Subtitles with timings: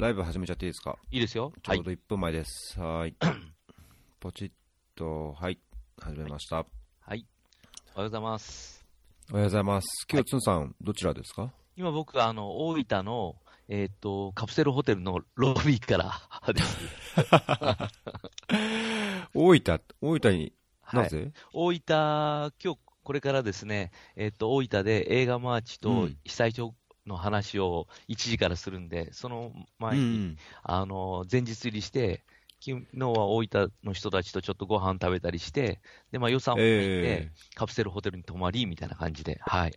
[0.00, 0.96] ライブ始めちゃっていいですか？
[1.10, 1.52] いいですよ。
[1.66, 1.84] はいちょう。
[1.84, 2.80] ど1分前です。
[2.80, 3.14] はーい。
[4.18, 4.50] ポチッ
[4.94, 5.58] と、はい。
[6.00, 6.56] 始めました。
[6.56, 6.64] は
[7.14, 7.26] い。
[7.94, 8.86] おはようございます。
[9.30, 10.06] おはようございます。
[10.10, 11.52] 今日、つんさん、どちらですか？
[11.76, 13.36] 今僕は、あの、大分の、
[13.68, 16.18] えっ、と、カプセルホテルのロビーから
[16.54, 16.78] です。
[19.34, 20.96] 大分、大分に、は。
[21.00, 26.62] ないぜ、大分、今日、これからですね、えっ、と、大分で映画マーチとうん被災地
[27.10, 30.36] の話を1時からするんで、そのう前に、ん。
[30.62, 32.24] あの、前日入りして、
[32.62, 35.80] 昨日は大分の人たちとちょっとご飯食べたりして、
[36.12, 39.74] で、まあ予算を書いて、えカプセルホテルに泊まり、みたいな感じで、はい。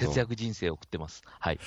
[0.00, 1.22] 節約人生を送ってます。
[1.26, 1.58] はい。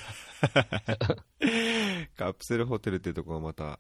[1.42, 3.80] ー、 カプセルホテルっていうところがまた、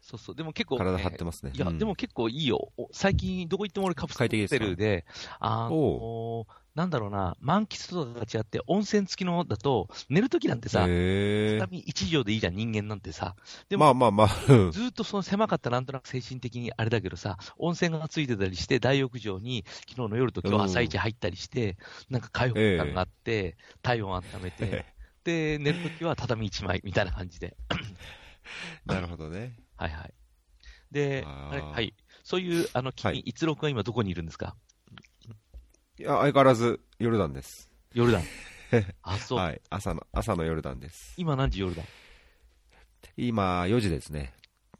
[0.00, 0.36] そうそう。
[0.36, 1.52] でも結構、体張ってますね。
[1.54, 2.72] いや、うんでも、結構いいよ。
[2.78, 5.04] お最近、どこ行っても俺カプセルホテルで、
[5.38, 13.34] あのなんだろうな、満喫とかが違って、温泉付きのだと、寝るときなんてさ、へ畳一畳でいいじゃん、人間なんてさ。
[13.70, 21.78] でー、も、まあまあまあ、うんずーっとその狭かったなんとなく精神的にあれだけどさ、温泉がついてたりして、大浴場に昨日の夜と今日朝一入ったりして、
[22.10, 24.84] なんか開放感があって、体温温めて、
[25.24, 27.56] で、寝るときは畳一枚みたいな感じで。
[28.84, 29.54] なるほどね。
[29.76, 30.14] はいはい。
[30.90, 31.94] で、はい。
[32.22, 34.56] そういう、あの、君、はい逸郎君は今どこにいるんですか？
[35.98, 37.70] いや、相変わらず、ヨルダンです。
[37.94, 38.22] ヨルダン。
[39.02, 39.38] あ、そう。
[39.38, 39.60] はい。
[39.70, 41.14] 朝の、朝のヨルダンです。
[41.16, 41.86] 今何時ヨルダン？
[43.16, 44.34] 今、4時ですね。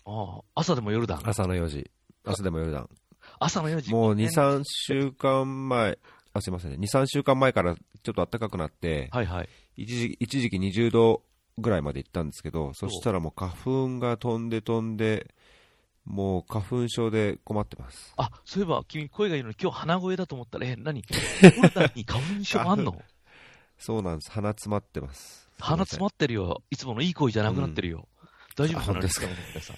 [0.05, 1.27] ああ、朝でもヨルダン？
[1.27, 1.91] 朝の4時。
[2.25, 2.91] 朝でもヨルダン。
[3.39, 3.91] 朝の4時。
[3.93, 5.99] もう2、ね3週間前、
[6.35, 6.77] あ、すいませんね。
[6.77, 9.49] 2、3週間前からちょっと暖かくなって、はいはい。
[9.77, 11.23] 一時一時期20度
[11.57, 15.35] ぐらいまで行ったんですけど、そしたらもう花粉が飛んで飛んで、
[16.07, 18.15] もう花粉症で困ってます。
[18.17, 21.05] あ、そういえば君声がいいのに今日鼻声だと思ったら、え、何？
[21.43, 23.03] ヨルダンに花粉症あんの？
[23.79, 24.31] そうなんです。
[24.31, 25.51] 鼻詰まってます。
[25.59, 26.63] 鼻詰まってるよ。
[26.71, 28.09] いつものいい声じゃなくなってるよ。
[28.57, 29.27] 大丈夫ですか？
[29.51, 29.77] 皆さん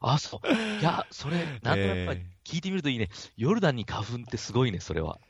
[0.00, 0.48] あ、そう。
[0.80, 3.10] いや、それ、なんとなくやっぱり聞いてみるといいね。
[3.36, 5.20] ヨルダンに花粉ってすごいね、それは。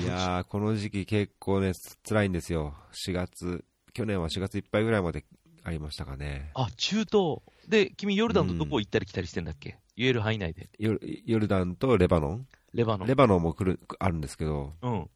[0.00, 1.72] いやー、この時期結構ね、
[2.08, 2.74] 辛いんですよ。
[2.92, 5.24] 4月、去年は4月いっぱいぐらいまで
[5.68, 6.50] ありましたかね。
[6.54, 7.38] あ、中東。
[7.68, 10.70] で、君ヨルダンとどこ行ったり来たりしてんだっけ、言える範囲内で。
[10.78, 12.46] ヨルヨルダンとレバノン？
[12.72, 13.08] レバノン。
[13.08, 15.10] レバノンも来る、あるんですけど、うん。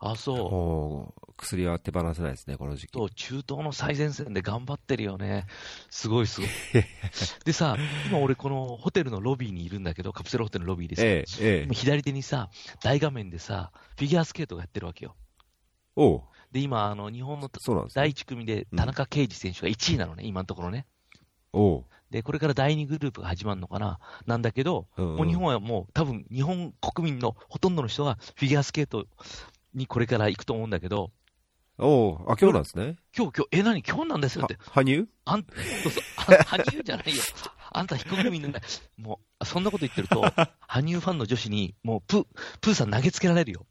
[0.00, 0.36] あ、そう。
[0.50, 2.92] もう、薬は手放せないですね、この時期。
[2.92, 5.46] と、中東の最前線で頑張ってるよね。
[5.90, 6.50] すごいすごい。
[7.44, 7.76] でさ、
[8.06, 11.74] 今俺このホテルのロビーにいるんだけど、カプセルホテルのロビーでさ、ええ、ええ今。
[11.74, 12.50] 左手にさ、
[12.82, 15.16] 大画面でさ、フィギュアスケートがやってるわけよ。
[15.96, 16.22] おう、
[16.52, 17.90] で、今、あの、日本のね。
[17.94, 20.86] 第1組で田中圭司選手が1位なのね、今のところね。
[22.10, 29.06] で、これから第2グループが始まるのかななんだけど、うんうんもう日本はもう多分日本国民のほとんどの人がフィギュアスケート
[29.74, 31.10] にこれから行くと思うんだけど、
[31.80, 32.96] おう、あ、今日なんですね。
[33.16, 33.82] 今日、今日、え、何？
[33.82, 34.54] 今日なんですよって。
[34.54, 35.08] は羽生？
[35.24, 35.46] あん、
[35.84, 37.22] そうそう、あ羽生じゃないよ。
[37.70, 38.48] あんた非国民な。
[38.96, 40.22] もう、そんなこと言ってると、
[40.66, 42.26] 羽生ファンの女子に、もう、プー、
[42.60, 43.64] プーさん投げつけられるよ。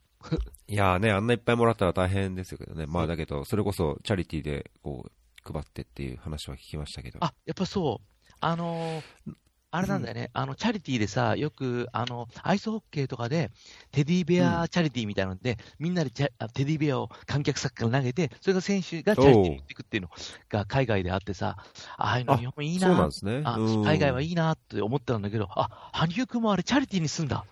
[0.70, 2.86] いやーね、あんないっぱいもらったら大変ですよけどね。
[2.88, 7.20] まあだけど、それこそチャリティーでこう、配ってっていう話は聞きましたけど。
[7.22, 8.34] あ、やっぱそう。
[8.40, 9.34] あのー
[9.70, 13.52] あれなんだよね、あの、チャリティーでさ、よく、あの、アイスホッケーとかで、
[13.92, 20.10] テディベアチャリティーみたいなので、みんなでテディベアを観客席から投げて、それが選手がチャリティーに持っていくっていうの
[20.50, 21.58] が海外であってさ、
[21.98, 23.10] ああいうのあ日本いいな
[23.84, 27.46] 海外はいいなって思ってたんだけど、あ、羽生くんもあれチャリティーにすんだ。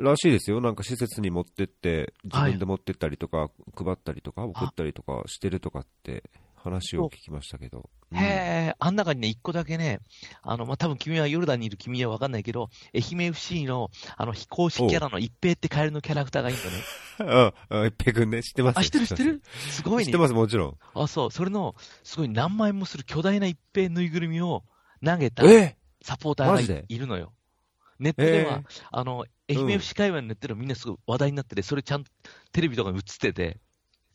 [0.00, 0.60] らしいですよ。
[0.60, 6.24] なんか施設に持ってって、自分で持ってったりとか、配ったりとか、送ったりとかしてるとかって
[6.56, 7.78] 話を聞きましたけど。
[7.78, 10.00] うんへえ、あん中にね、一個だけね、
[10.42, 16.72] あの、まあ、多分君はヨルダンにいる君はわかんないけど、愛媛 FC の、あの、非公式キャラの一平ってカエルのキャラクターがいいんだね。
[17.20, 18.78] あ、 あ、一平くんね、知ってます？
[18.78, 19.42] あ、知ってる知ってる？
[19.70, 20.18] すごいね知って。
[20.18, 20.76] ます、もちろん。
[20.94, 24.64] あ、そう、それの、すごい何万円もする巨大な一平ぬいぐるみを
[25.04, 27.32] 投げたえサポーターがいるのよ。
[28.00, 32.10] ネットでは、えあの、愛媛 FC 界隈のネットではみんなすごい話題になってて、それちゃんと
[32.52, 33.58] テレビとかに映ってて、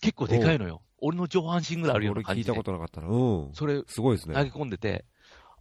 [0.02, 0.82] 結構でかいのよ。
[1.00, 2.52] 俺の上半身ぐらいあるよう俺聞いな感じで。
[2.52, 3.08] たことなかったな。
[3.08, 3.54] うん。
[3.54, 4.52] それすごいです投げね。
[4.54, 5.06] 込んでて、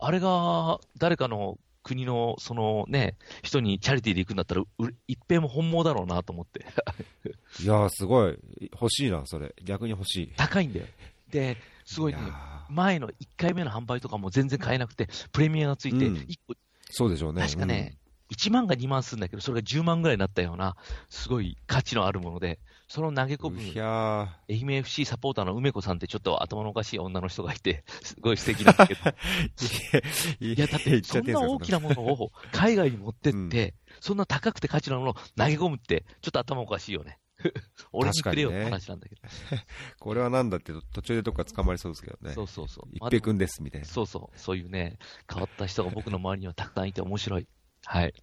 [0.00, 4.66] あれが誰かの国のそのね、人にチャリティーで行くんだったら、う
[5.06, 6.66] 一平も本望だろうなと思って。
[7.62, 8.38] いやー、すごい。
[8.72, 9.54] 欲しいな、それ。
[9.62, 10.32] 逆に欲しい。
[10.36, 10.86] 高いんだよ。
[11.30, 12.18] で、すごいね
[12.70, 16.54] 前の1回目の販売とかも全然買えなくて、プレミアがついて、うん1個、
[16.90, 17.42] そうでしょうね。
[17.42, 17.98] 確かね、
[18.30, 20.76] 1万が2万するんだけど、それが10万ぐらいになったような、
[21.08, 29.00] すごい価値のあるもので、その投げ込む、愛媛 FC サポーターの梅子さんってちょっと頭のおかしい女の人がいて、 すごい素敵なんだけど、
[29.56, 30.54] ー。
[30.54, 37.18] いや、だって、そんな大きなものを海外に持ってって、そんな高くて価値のあるものを投げ込むって、ちょっと頭おかしいよね。
[37.92, 39.22] 俺にくれよって話なんだけど。
[39.98, 42.32] これはなんだって途中でどっか捕まりそうですけどね。
[42.32, 42.88] そうそうそう。
[42.92, 43.86] 一平くんですみたいな。
[43.86, 44.38] そうそう。
[44.38, 44.98] そういうね、
[45.30, 47.48] 変わった人が僕の周りにはたくさんいて面白い。
[47.86, 48.14] はい。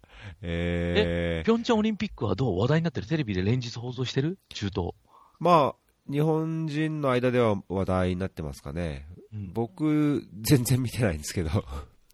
[0.42, 3.06] えー、ピョンチャンオリンピックはどう話題になってる？
[3.06, 4.38] テレビで連日放送してる？
[4.50, 4.92] 中東。
[5.38, 9.06] まあ、日本人の間では話題になってますかね。
[9.32, 11.50] うん僕、全然見てないんですけど。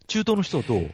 [0.07, 0.91] 中東の人はどう？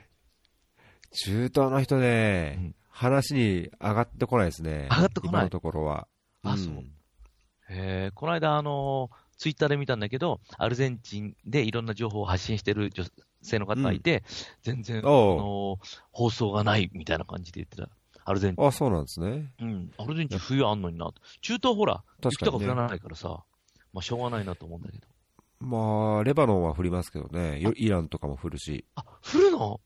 [1.13, 4.87] 中東の人ね、うん話に上がってこないですね。
[4.89, 5.33] 上がってこない？
[5.33, 6.07] 今のところは。
[6.45, 6.77] あそうん
[7.69, 13.05] へえ、この間、あの、ツイッターで見たんだけど、アルゼンチンでいろんな情報を発信してる女
[13.45, 14.25] 性の方がいて、
[14.63, 15.79] 全然、あの、
[16.13, 17.89] 放送がないみたいな感じで言ってた。
[18.27, 18.67] アルゼンチン。
[18.67, 19.53] あ、そうなんですね。
[19.61, 19.91] うん。
[19.99, 21.11] アルゼンチン冬あんのにな。
[21.43, 23.45] 中東ほら、雪確かにねとか降らないからさ、
[23.93, 25.07] まあしょうがないなと思うんだけど。
[25.61, 27.61] まあ、レバノンは降りますけどね。
[27.61, 28.85] よイランとかも降るし。
[28.95, 29.81] あ、降るの？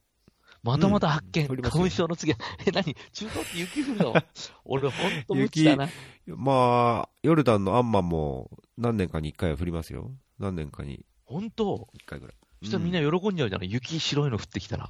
[0.61, 1.47] またまた発見。
[1.47, 2.95] うん花粉症の次は、 え、何？
[3.13, 4.13] 中東って雪降るの？
[4.65, 5.89] 俺ほんと無知だな。
[6.27, 10.11] まあ、ヨルダンのアンマンも何年かに一回は降りますよ。
[10.37, 12.35] 何年かにほんと一回ぐらい。
[12.61, 14.89] そしたらみんな喜んじゃうじゃない、雪白いの降ってきたら。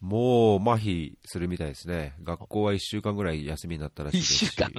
[0.00, 2.14] もう麻痺するみたいですね。
[2.22, 4.42] 学校は一週間ぐらい休みになったらしいですし。
[4.46, 4.70] 一週間？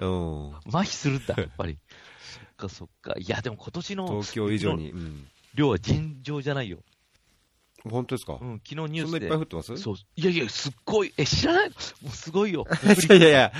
[0.00, 0.56] うん。
[0.66, 1.78] 麻痺するんだ、やっぱり。
[2.20, 3.14] そっかそっか。
[3.16, 4.90] いや、でも今年の東京以上に。
[4.90, 5.26] うん。
[5.54, 6.78] 量は尋常じゃないよ。
[7.88, 9.38] 本当ですか、うん、昨日ニュースでそんないっぱい。
[9.38, 9.76] 降ってます？
[9.76, 9.94] そう。
[10.16, 11.12] いやいや、すっごい。
[11.16, 11.68] え、知らない？
[11.68, 12.66] のもうすごいよ。
[12.82, 13.52] い やいやいや、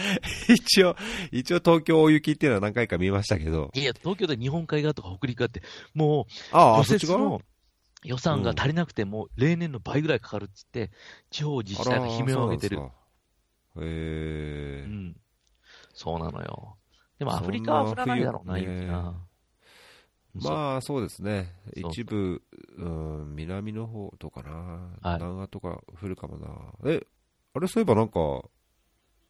[0.48, 0.96] 一応、
[1.30, 3.70] 一応東京大雪っていうのは何回か見ましたけど。
[3.74, 7.38] いや、東京で日本海側とか北陸側って、もう、ああ、そっち側？
[8.04, 10.90] 予算が足りなくても、例年の倍ぐらいかかるっつって、
[11.30, 12.78] 地方自治体が悲鳴を上げてる。
[12.78, 12.82] へ
[13.80, 15.16] えうん。
[15.94, 16.76] そうなのよ。
[17.18, 19.08] でもアフリカは降らないだろうな、雪な。
[19.08, 19.14] あ、
[20.34, 21.02] まあそう。
[21.02, 22.42] ですね、一部、
[22.76, 24.50] うん、南の方とかな、
[25.00, 25.18] はい。
[25.18, 27.06] 南アとか降るかもな、え、
[27.54, 28.42] あれ、そういえばなんか、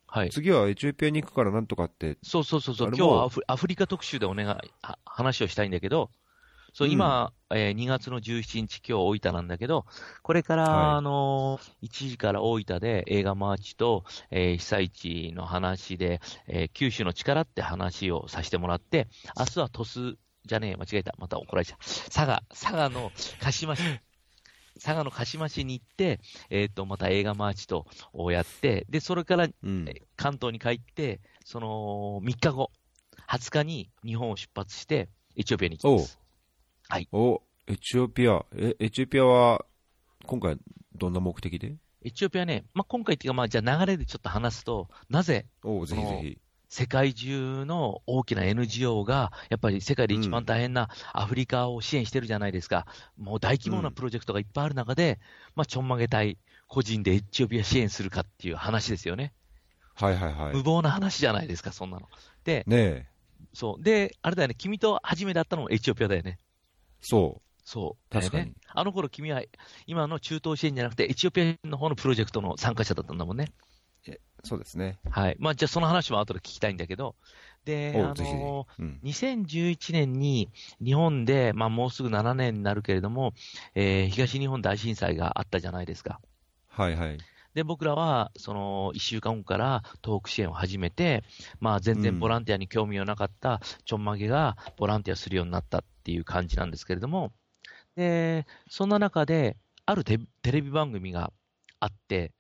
[0.07, 0.31] はい。
[0.31, 4.49] 次はエチオピアに行くからなんとかって、そうそうそうそう、今日はアフアフリカ特集でお願い、
[4.83, 6.11] は話をしたいんだけど、
[6.75, 9.87] そう、今、えー2月の17日、今日大分なんだけど、
[10.25, 19.07] これから、はいあのー1時から大分で映画マーチと、えー被災地の話で、えー九州の力って話をさせてもらって、
[19.39, 20.17] 明日は鳥栖
[20.47, 21.15] じゃねえ、間違えた。
[21.17, 21.79] また怒られちゃう。
[21.79, 23.83] 佐賀、佐賀の鹿島市、
[24.83, 26.19] 佐賀の鹿島市に行って、
[26.51, 29.85] えっ、と、また映画マーチとをやって、で、それからうん、
[30.17, 32.73] 関東に帰って、その3日後、
[33.29, 36.24] 20日に日本を出発して、エチオピアに行きます。
[37.13, 39.65] おエチオピア、え、エチオピアは、
[40.27, 40.57] 今回、
[40.95, 41.77] どんな目的で？
[42.03, 46.39] エチオピアね、まあ、今回っていうか、まあ、じゃあ流れでちょっと話すと、なぜおぜひぜひ。
[46.69, 52.87] 世界中の大きな NGO が、やっぱり世界で一番大変なアフリカを支援してるじゃないですか。
[53.17, 55.21] もう大規模なプロジェクトがいっぱいある中で、
[55.55, 56.37] まあ、ちょんまげ隊、
[56.67, 59.33] 個人でエチオピア支援するかっていう話ですよね。
[59.95, 60.53] はいはいはい。
[60.53, 62.09] 無謀な話じゃないですか、そんなの。
[62.45, 63.07] で、ねえ、
[63.53, 63.83] そう。
[63.83, 66.39] で、あれだよね、君と初めて会ったのもエチオピアだよね。
[67.07, 68.15] そそう。
[68.15, 68.57] だよ確かにね。
[68.69, 69.43] あの頃君は、
[69.87, 73.53] 今の中東支援じゃなくて、エチオピアの方のプロジェクトの参加者だったんだもんね。
[74.45, 74.99] う、そうですね。
[75.11, 75.37] はい。
[75.39, 77.17] まあ、じゃあその話も後で聞きたいんだけど、
[77.65, 78.83] で、あのひ。
[78.83, 79.01] うん。
[79.03, 80.51] 2011年に
[80.85, 83.33] 日本で、まあ、もうすぐ7年になるけれども、
[83.75, 86.21] えー東日本大震災があったじゃないですか。
[86.69, 87.19] はいはい。
[87.55, 91.25] で、僕らは、その、1週間後から東北支援を始めて、
[91.61, 97.33] まあ、全然ボランティアに興味のなかったちょんまげがボランティアするようになったっていう感じなんですけれども、
[97.97, 99.57] で、そんな中で、
[99.87, 101.33] あるテテレビ番組が
[101.79, 102.33] あって、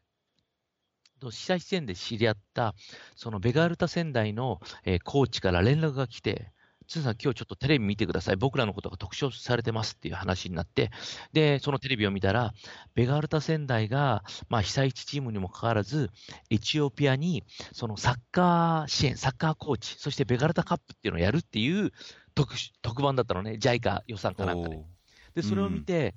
[1.21, 2.75] と被災地点で知り合った、
[3.16, 6.52] そのベガルタ仙台の、えーコーチから連絡が来て、
[6.86, 8.36] つーさん、今日ちょっとテレビ見てください。
[8.36, 10.90] 僕らのことが特徴されてますっていう話になって、
[11.32, 12.52] で、そのテレビを見たら、
[12.94, 16.10] ベガルタ仙台が、まあ、被災地チームにもかかわらず、
[16.50, 21.92] エチオピアに、そのサッカー支援、サッカーコーチ、そしてベガルタカップっていうのをやるっていう
[22.34, 23.52] 特殊特番だったのね。
[23.52, 24.76] JICA 予算かなんかで。
[24.76, 24.84] お
[25.34, 26.14] で、それを見て、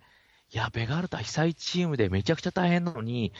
[0.50, 3.34] いや、ベガルタ被災地チームでめちゃくちゃ大変なのに、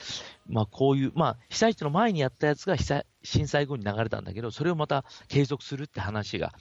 [0.46, 6.52] まあこういう、まあ被災地の前にやったやつが被災震災後に流れたんだけど、それをまた継続するって話が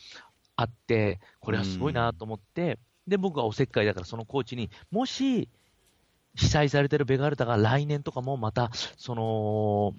[0.57, 5.47] あって、これはすごいなと思って、で、僕はおせっかいだからそのコーチに、もし、
[6.35, 9.93] 被災されてるベガルタが来年とかもまた、その、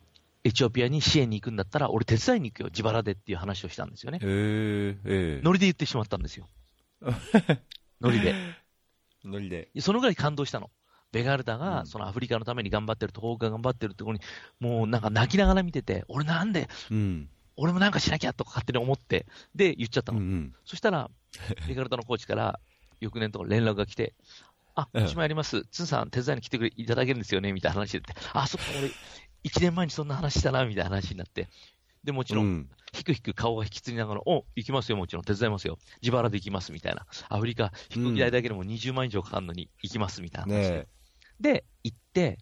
[0.45, 4.19] エチオピアに支援に行くんだったら、俺手伝いに行くよ、自腹でっていう話をしたんですよね。
[4.23, 5.41] へえ、ええ。
[5.43, 6.49] ノリで言ってしまったんですよ。
[8.01, 8.35] ノリで。
[9.25, 9.71] ノリで。
[9.81, 10.71] そのぐらい感動したの。
[11.11, 14.23] ベガルタうんがそのアフリカのために頑張ってる、東北が頑張ってるってところに、
[14.61, 17.31] もうなんか泣きながら見てて、俺なんで、うん。
[17.59, 20.19] 俺もなんかしなきゃとか勝手に思って、で、言っちゃったの。
[20.19, 20.55] うんうん。
[20.65, 21.11] そしたら、
[21.67, 22.61] ベガルタのコーチから、
[23.01, 24.15] 翌年とか連絡が来て、
[24.75, 25.65] あ、うん私もやります。
[25.71, 28.89] ツンさん手伝いに来てくれ、いただけるんですよねみたいな話で、あ、そっか、俺、
[29.45, 31.49] 1年前にそんな話したな、みたいな話になって、
[32.05, 35.79] で、もちろん、ひくひく顔が引きつりながら、お、行きますよ、もちろん、手伝いますよ。
[36.01, 37.07] 自腹で行きます、みたいな。
[37.29, 40.71] アフリカ、飛行機代だけでも20万以上かかるのに行きます、みたいな話で。
[40.71, 40.87] ね、
[41.41, 42.39] で、行って、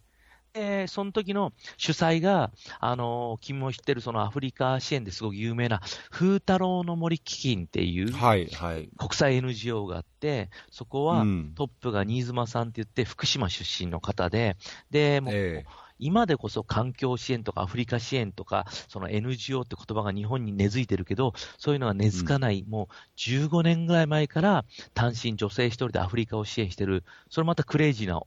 [0.56, 14.56] で、その時の主催が、あの、君も知ってるそのアフリカ支援ですごく有名な、風太郎の森基金っていう、はいはい、国際 NGO があって、そこはトップが新妻さんって言って、福島出身の方で、
[14.90, 28.20] で、もう、えー今でこそ環境支援とかアフリカ支援とか、その NGO って言葉が日本に根付いてるけど、そういうのが根付かない、うん、もう15年ぐらい前から単身女性一人でアフリカを支援してる、それまたクレイジーな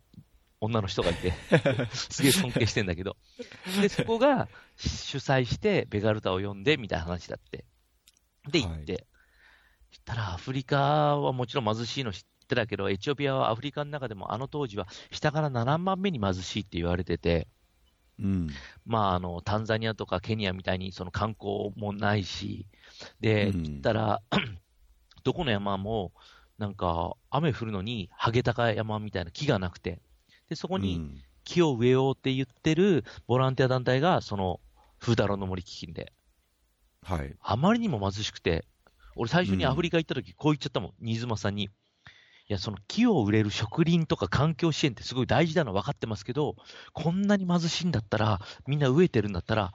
[0.61, 1.33] 女の人がいて、
[1.93, 3.15] すげえ尊敬してんだけど。
[3.81, 7.65] で、そこが主催してベガルタを呼んでみたいな話だって。
[8.49, 8.93] で、行って。
[8.93, 9.05] はい、
[9.91, 17.47] したらアフリカはもちろん貧しいの知ってたけど、エチオピアはアフリカの中でもあの当時は下から7番目に貧しいって言われてて、
[18.21, 18.49] うん、
[18.85, 22.65] まあ、あの、タンザニアとかケニアみたいにその観光もないし、
[23.21, 24.21] で、うん、言ったら、
[25.23, 26.11] どこの山も、
[26.57, 30.01] なんか、雨降るのに、ハゲタカ山みたいな木がなくて、
[30.49, 34.59] で、そこに木を植えようって言ってるボランティア団体が、その、
[34.99, 36.11] 風太郎の森基金で。
[37.03, 37.35] はい。
[37.39, 38.65] あまりにも貧しくて、
[39.15, 41.63] 俺最初にアフリカ行った時、こう言っちゃったもん、新妻さんに。
[41.63, 41.69] い
[42.47, 46.55] や、その木を植える植林とか環境支援ってすごい大事なの分かってますけど、
[46.93, 49.73] こんなに貧しいんだったら、みんな植えてるんだったら、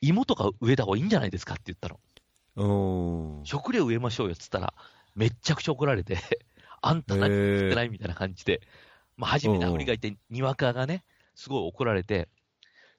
[0.00, 2.00] 芋とか植えた方がいいんじゃないですかって言ったの。
[3.44, 4.74] 食料植えましょうよって言ったら、
[5.14, 6.18] めっちゃくちゃ怒られて、
[6.82, 8.62] あんた何も作ってないみたいな感じで、
[9.16, 11.04] まあ、初めてアフリカ行って、にわかがね、
[11.34, 12.28] すごい怒られて、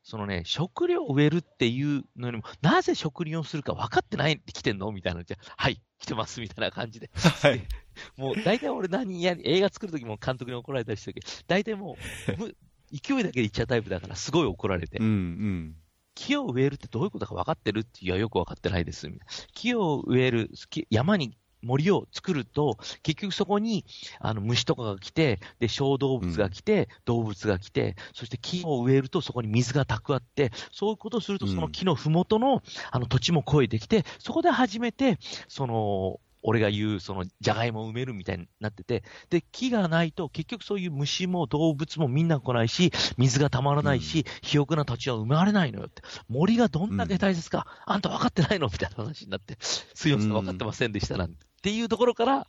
[0.03, 4.91] そのね、食料を植えるっていうのにも、なぜ食林をするか分かってないって来てんの？
[4.93, 5.23] みたいな。
[5.25, 7.09] じゃはい、来てますみたいな感じで。
[7.13, 7.61] はい。
[8.15, 11.97] もう大体俺何や、映画作るときも監督に怒られたりしたけど、大体も
[12.39, 14.97] う、勢いだけで言っちゃうタイプだから、すごい怒られて。
[14.99, 15.75] うんうん。
[16.15, 19.07] 木を植えるってどういうことか分かってるって言うよく分かってないです。
[19.53, 20.49] 木を植える、
[20.89, 23.85] 山に森を作ると、結局そこに、
[24.19, 32.61] あの、虫とかが来て、で、小動物が来て、うん、動物が来て、そして木を植えるとそこに水が蓄って、そういうことをすると、その木のふもとの、
[32.91, 46.03] あの、土地も超えてきて、そこで初めて、その、俺が言う、その、じゃがいもを埋めるみたいになってて、で、木がないと、結局そういう虫も動物もみんな来ないし、水がたまらないし、うん、肥沃な土地は生まれないのよって。
[46.29, 48.67] 森がどんだけ大切か、うん、あんた分かってないの？
[48.67, 51.33] みたいな話になって、すいません、分かってませんでしたなんて。
[51.33, 52.47] っていうところから、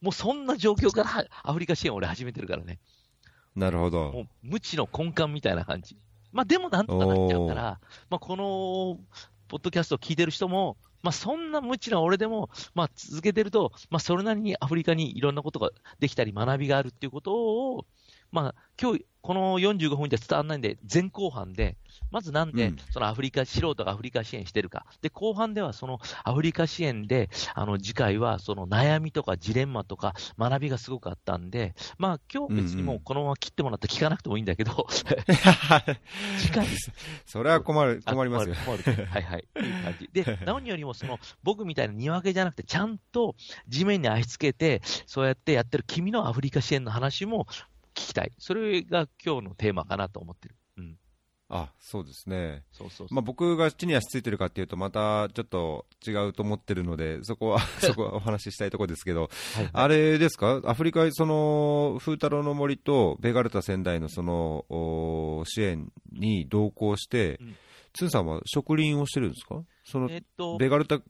[0.00, 2.78] もうそんな状況からアフリカ支援を俺始めてるからね。
[3.56, 4.12] なるほど。
[4.12, 5.96] もう無知の根幹みたいな感じ。
[6.30, 7.80] まあでもなんとかなっちゃうから、
[8.10, 9.00] まあこの、
[9.48, 17.86] ポッドキャストを聞いてる人も、まあ、そんな無知な俺でも、まあ、続けてると、まあ、それなりにアフリカにいろんなことができたり、学びがあるっていうことを、
[18.32, 21.76] まあ、今日、この45分じゃ伝わらないんで、前後半で、
[22.10, 24.86] まずなんで、そのアフリカ、素人がアフリカ支援してるか。
[25.02, 34.86] で、後半ではそのアフリカ支援で、あの、次回はその悩みとかジレンマとか学びがすごくあったんで、まあ今日別にもうこのまま切ってもらって聞かなくてもいいんだけど、
[36.38, 36.66] 次回。
[37.26, 38.54] それは困る、困りますよ。
[38.64, 38.82] 困る。
[38.84, 39.48] 困るはいはい。
[39.56, 40.10] いい感じ。
[40.12, 43.34] で、 何よりもその、僕みたいな庭分けじゃなくて、ちゃんと
[43.68, 47.46] 地面に足つけて、そうやってやってる君のアフリカ支援の話も
[47.94, 48.32] 聞きたい。
[48.38, 50.54] それが今日のテーマかなと思ってる。
[51.50, 51.56] うん。
[51.56, 59.64] あそうですね、そうそうまあ、僕が地に足ついてるかっていうと、またちょっと違うと思ってるので、そこは そこはお話ししたいところですけど、はい。
[59.64, 67.56] はい、あれですか、アフリカ、その風太郎の森とベガルタ仙台のその支援に同行して、うん。
[67.92, 69.56] つんさんは植林をしてるんですか？
[69.90, 71.00] その、えっと、ベガルタ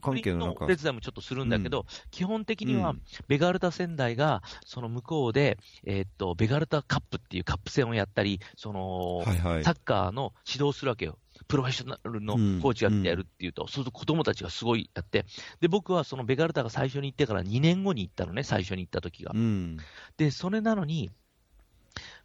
[0.00, 0.66] 関係のなんか。
[0.66, 2.94] 手伝いもちょっとするんだけど、うん、基本的には、
[3.26, 11.18] ベガルタ仙台が、その向こうで、えっと、ベガルタカップっていうカップ戦をやったり、その、はいはい、サッカーの指導するわけよ。
[11.46, 15.24] プロフェッショナルのコーチがやるっていうと、うん、そうすると子供たちがすごいやって、
[15.60, 19.32] で、僕はそのベガルタが最初に行ってから2年後に行ったのね、最初に行った時が。
[19.34, 19.78] うん、
[20.16, 21.10] で、それなのに、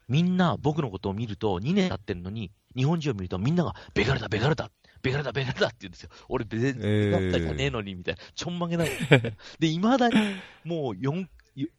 [0.08, 4.72] みんな僕のことを見ると、2年経ってるのに、日本人を見るとみんなが、ベガルタ、ベガルタ、
[5.04, 6.10] ベガルタ、ベガルタって言うんですよ。
[6.30, 6.74] 俺、ベ
[7.12, 8.22] ガルタじゃねえのに、みたいな。
[8.34, 8.90] ちょんまげない。
[9.60, 10.16] で、未だに、
[10.64, 11.28] もう4、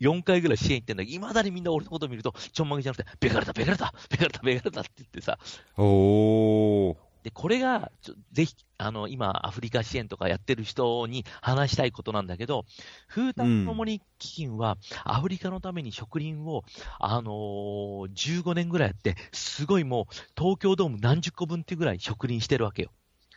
[0.01, 5.39] 4回ぐらい支援行ってんだけど、未だにみんな俺のことを見ると、ちょんまげじゃなくて、ベガルタ、ベガルタ、ベガルタ、ベガルタって言ってさ。
[5.77, 6.97] おー。
[7.25, 7.91] で、これが、
[8.33, 12.67] ぜひ、あの、今、アフリカ支援とかやってる人に話したいことなんだけど、
[13.09, 16.65] 風太の森基金は、アフリカのために植林を、
[17.01, 22.91] あのー、15年ぐらいやって、すごいもう、東京ドーム何十個分っていうぐらい植林してるわけよ。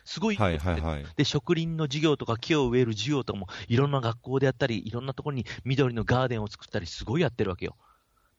[0.08, 7.76] すごい、はいはいはい、で、植林の授業とか木を植える授業とかも、いろんな学校でやったり、いろんなところに緑のガーデンを作ったり、すごいやってるわけよ。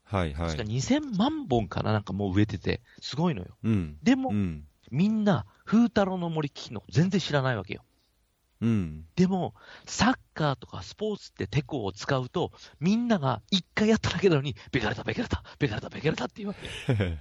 [0.03, 0.47] はいはい。
[0.47, 3.55] 確か2000万本かななんかもう植えてて、すごいのよ。
[3.63, 7.83] うん、でも、うんみんな、風太郎の森聞きの全然知らないわけよ。
[8.61, 9.05] うん。
[9.15, 9.53] でも、
[9.85, 17.17] サッカーとかスポーツってテコを使うと、みんなが一回やっただけなのに、ベガルタ、ベガルタ、ベガルタ、ベガルタって言うわけ。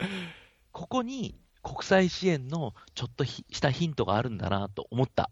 [0.72, 5.30] ここに国際支援のちょっとしたヒントがあるんだなと思った。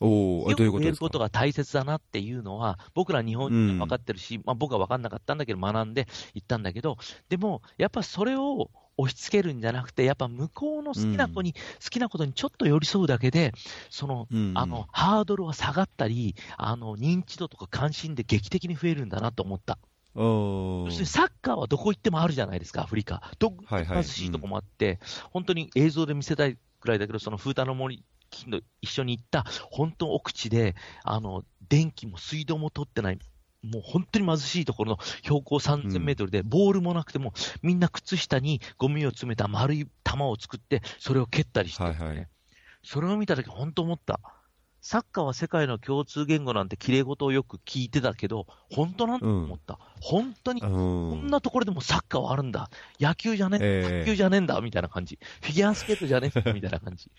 [0.00, 13.52] およく言えることが大切だなっていうのは、僕ら日本人は分かってるし、うん、まあ、僕は分かんなかったんだけど、学んで行ったんだけど、でも、やっぱそれを押し付けるんじゃなくて、やっぱ向こうの好きな子に、うん、好きなことにちょっと寄り添うだけで、
[13.90, 19.78] その、うん、あの、ハードルは下がったり、あの、認知度とか関心で劇的に増えるんだなと思った。
[20.14, 23.32] 要するにサッカーはどこ行ってもあるじゃないですか、アフリカ。
[23.38, 24.30] ど貧しい。
[24.30, 24.98] とこもあって、
[25.30, 28.04] 本当に映像で見せたいくらいだけど、その風太の森
[28.46, 33.18] の一緒に行った、本当奥地で、あの、電気も水道も取ってない、
[33.62, 42.28] もう本当に貧しいところの標高3000メートルで、ボールもなくても、みんな靴下にゴミを詰めた丸い玉を作って、それを蹴ったりして、ね、はいはい、
[42.82, 44.20] それを見たとき、本当思った。
[44.82, 49.74] サッカーは世界の共通言語なんて綺麗事をよく聞いてたけど、本当なんて思った。
[49.74, 52.68] うん、本当に、こんなところでもサッカーはあるんだ。
[52.98, 55.20] 野球じゃねえ、えー、卓球じゃねえんだ、みたいな感じ。
[55.40, 57.12] フィギュアスケートじゃねえみたいな感じ。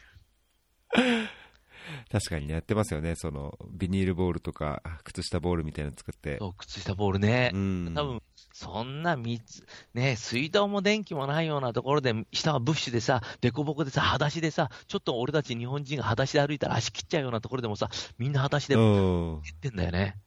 [2.12, 3.15] 確かにね、やってますよね。
[3.15, 6.38] その、ビニールボールとか、靴下ボールみたいなの作って。
[6.39, 7.51] そう、靴下ボールね。
[7.53, 7.93] うん。
[7.96, 8.22] 多分、
[8.54, 20.18] そんな水、ね、水道も電気もないようなところで、下はブッシュでさ、凸凹でさ、裸足でさ、ちょっと俺たち日本人が裸足で歩いたら足切っちゃうようなところでもさ、みんな裸足で、蹴ってんだよね。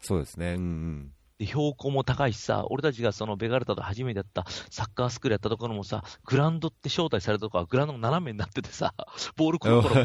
[0.00, 0.54] そうですね。
[0.54, 1.12] うん、うん。
[1.38, 8.94] で、標高も高いしさ、俺たちがそのベガルタと初めてやったサッカースクールやったところもさ、グラウンドって招待されたとこはグラウンドも斜めになっててさ、
[9.34, 10.04] ボールコロコロ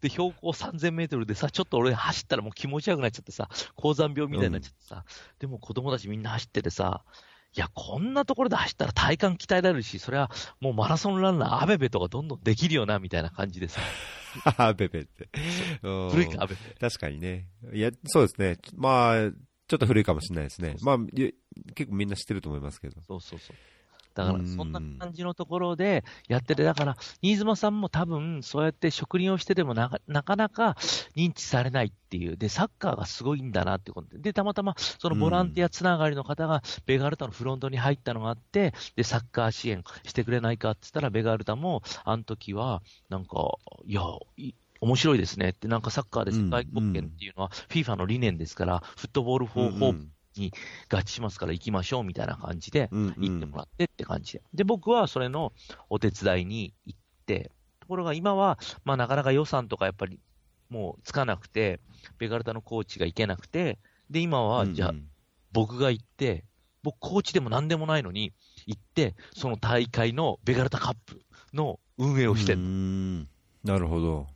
[0.00, 5.02] で、標高3000メートルでさ、ちょっと俺走ったらもう気持ち悪くなっちゃってさ、高山病みたいになっちゃってさ、うん、
[5.38, 7.04] でも子供たちみんな走っててさ、
[7.56, 13.80] いや、こんなところで走ったら体幹鍛えられるし、それはもうマラソンランナー、アベベとかどんどんできるよな、みたいな感じでさ。
[14.58, 15.30] アベベって。
[15.80, 16.60] 古いか、アベベ。
[16.78, 17.48] 確かにね。
[17.72, 18.58] いや、そうですね。
[18.74, 19.30] まあ、
[19.68, 20.70] ちょっと古いかもしれないですね。
[20.72, 21.06] そうそうまあ、
[21.74, 23.00] 結構みんな知ってると思いますけど。
[23.02, 23.56] そうそうそう。
[24.16, 30.74] だから、そんな感じのところでやってて、だから、新妻さんも多分、そうやって職人をしてでもなかなかなか
[31.14, 34.08] 認知されないっていう、で、サッカーがすごいんだなってこと。
[34.08, 43.36] で、で、たまたま、そのボランティアつながりの方が、ベガルタのフロントに入ったのがあって、で、サッカー支援してくれないかって言ったら、ベガルタも、あの時は、なんか、
[43.84, 44.00] いや、
[44.80, 50.52] 面白いですねって、なんかサッカーで世界国権っていうのは、FIFA の理念ですから、フットボール・フォー・ホープに
[50.88, 54.42] 合致しますから行きましょうみたいな感じで、行ってもらってって感じで。
[54.54, 55.52] で、僕はそれの
[55.90, 60.20] お手伝いに行って、ところが今は、まあなかなか予算とかやっぱり
[60.68, 61.80] もうつかなくて、
[62.18, 63.78] ベガルタのコーチが行けなくて、
[64.10, 64.94] で、今は、じゃあ、
[65.52, 66.44] 僕が行って、
[66.82, 68.32] 僕コーチでも何でもないのに、
[68.66, 71.22] 行って、その大会のベガルタカップ
[71.52, 72.58] の運営をしてる。
[73.64, 74.26] なるほど。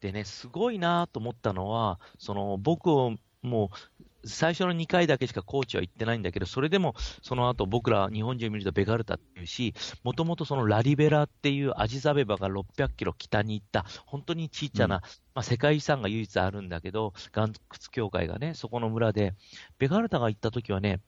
[0.00, 3.70] でね、すごいなと思ったのは、その僕をも
[4.00, 15.00] う最初の2回だけしかコーチは行ってないんだけど、それでもその後僕ら日本人を見るとベガルタっていうし、もともとそのラリベラっていうアジザベバが600キロ北に行った、本当にちっちゃな、うん、
[15.34, 17.54] まあ、世界遺産が唯一あるんだけど、岩窟
[17.90, 19.34] 協会がね、そこの村で、
[19.78, 21.00] ベガルタが行った時はね、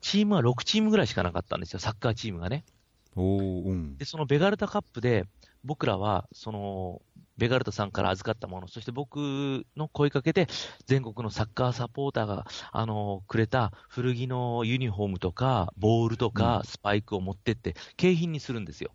[0.00, 2.64] チームは6チームぐらいしかなかったんですよ、サッカーチームがね。
[3.16, 3.22] う
[3.72, 5.26] ん、で、そのベガルタカップで、
[5.64, 7.02] 僕らは、その、
[7.40, 10.46] ベガルタさんから預かったもの、そして僕の声かけで、
[10.86, 18.90] 全国のサッカーサポーターが、あの、くれた古着のユニフォームとか、ボールとか、スパイクを持ってって、景品にするんですよ。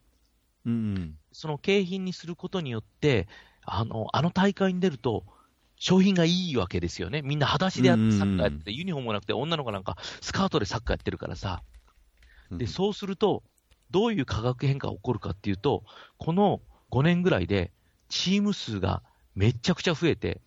[0.66, 3.28] うん、その景品にすることによって、
[3.64, 5.26] あの、あの大会に出ると、
[5.78, 7.24] 商品がいいわけですよね。
[7.24, 11.64] みんな裸足でやってサッカーやって、ユニフォームなくて女の子なんかスカートでサッカーやってるからさ。
[12.52, 13.44] で、そうすると、
[13.92, 15.84] どういう化学変化が起こるかっていうと、
[16.18, 17.72] この5年ぐらいで、
[18.16, 19.04] チーム数が
[19.36, 20.42] めちゃくちゃ増えて、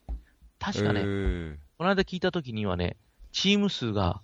[0.58, 1.02] 確かね、
[1.76, 2.96] この間聞いたときにはね、
[3.30, 4.22] チーム数が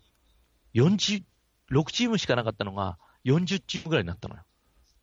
[0.74, 1.22] 40、
[1.70, 4.42] 6チームしかなかったのが40チームぐらいになったのよ。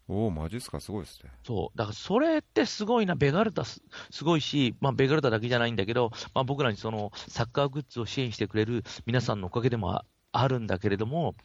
[0.07, 1.31] おお、マジっすか、すごいですね。
[1.45, 1.77] そう。
[1.77, 3.13] だから、それってすごいな。
[3.13, 3.79] ベガルタす
[4.23, 10.01] ごいし、まあ、ベガルタだけじゃないんだけど、まあ、僕らにその、サッカーグッズを支援してくれる皆さんのおかげでも
[10.31, 11.35] あるんだけれども、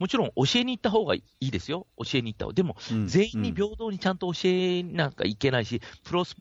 [0.00, 1.86] もちろん教えに行った方がいいですよ。
[1.98, 2.54] 教えに行った方が。
[2.54, 6.36] でも、全員に平等にちゃんと教えなんかいけないし、プロス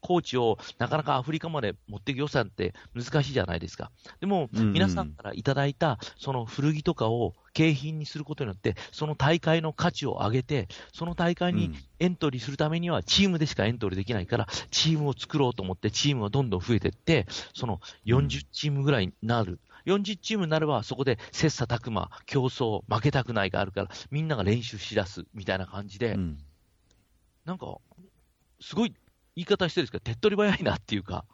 [0.00, 3.90] コーチをなかなかアフリカまで持っていく予算って難しいじゃないですか。
[4.20, 19.58] でも、皆さんからいただいたその古着とかを景品にすることによって、その大会の価値を上げて、その大会にエントリーするためにはチームでしかエントリーできないから、チームを作ろうと思ってチームがどんどん増えていって、その40チームぐらいになる。
[19.86, 26.38] 40チームになれば、そこで切磋琢磨、競争、負けたくないがあるから、みんなが練習しだすみたいな感じで、うん、
[27.44, 27.78] なんか、
[28.60, 28.94] すごい
[29.36, 31.24] 言い方してるんですけど、手っ取り早いなっていうか。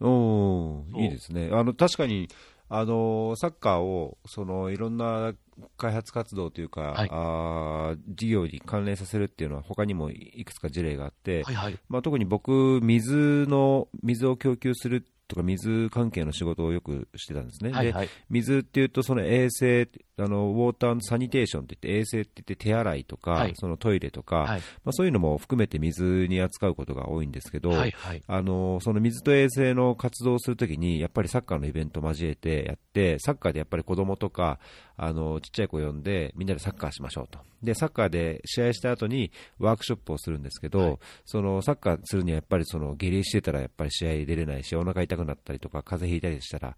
[0.00, 1.50] おいいですね。
[1.52, 2.28] あの、確かに、
[2.68, 5.34] あのサッカーをそのいろんな
[5.76, 34.58] 開発活動というか、はい、あ事業に関連させるっていうのは、他にもいくつか事例があって、はいはい、まあ、特に僕、水の水を供給するとか水関係の仕事をよくしてたんですね、はいはい、で水っていうと、その衛生あの、ウォーターサニテーションって言って、衛生って言って手洗いとか、はい、そのトイレとか、はい、まあ、そういうのも含めて水に扱うことが多いんですけど、はいはい、あのその水と衛生の活動をするときに、やっぱりサッカーのイベント交えてやって、サッカーでやっぱり子供とか、
[34.96, 37.38] あのちっちゃい子呼んで、みんなでサッカーしましょうと。
[37.62, 46.76] で、サッカーで試合した後にワークショップをするんですけど、はい、そのサッカーするにはやっぱりその下痢してたらやっぱり試合出れないし、お腹痛くなったりとか、風邪ひいたりしたら、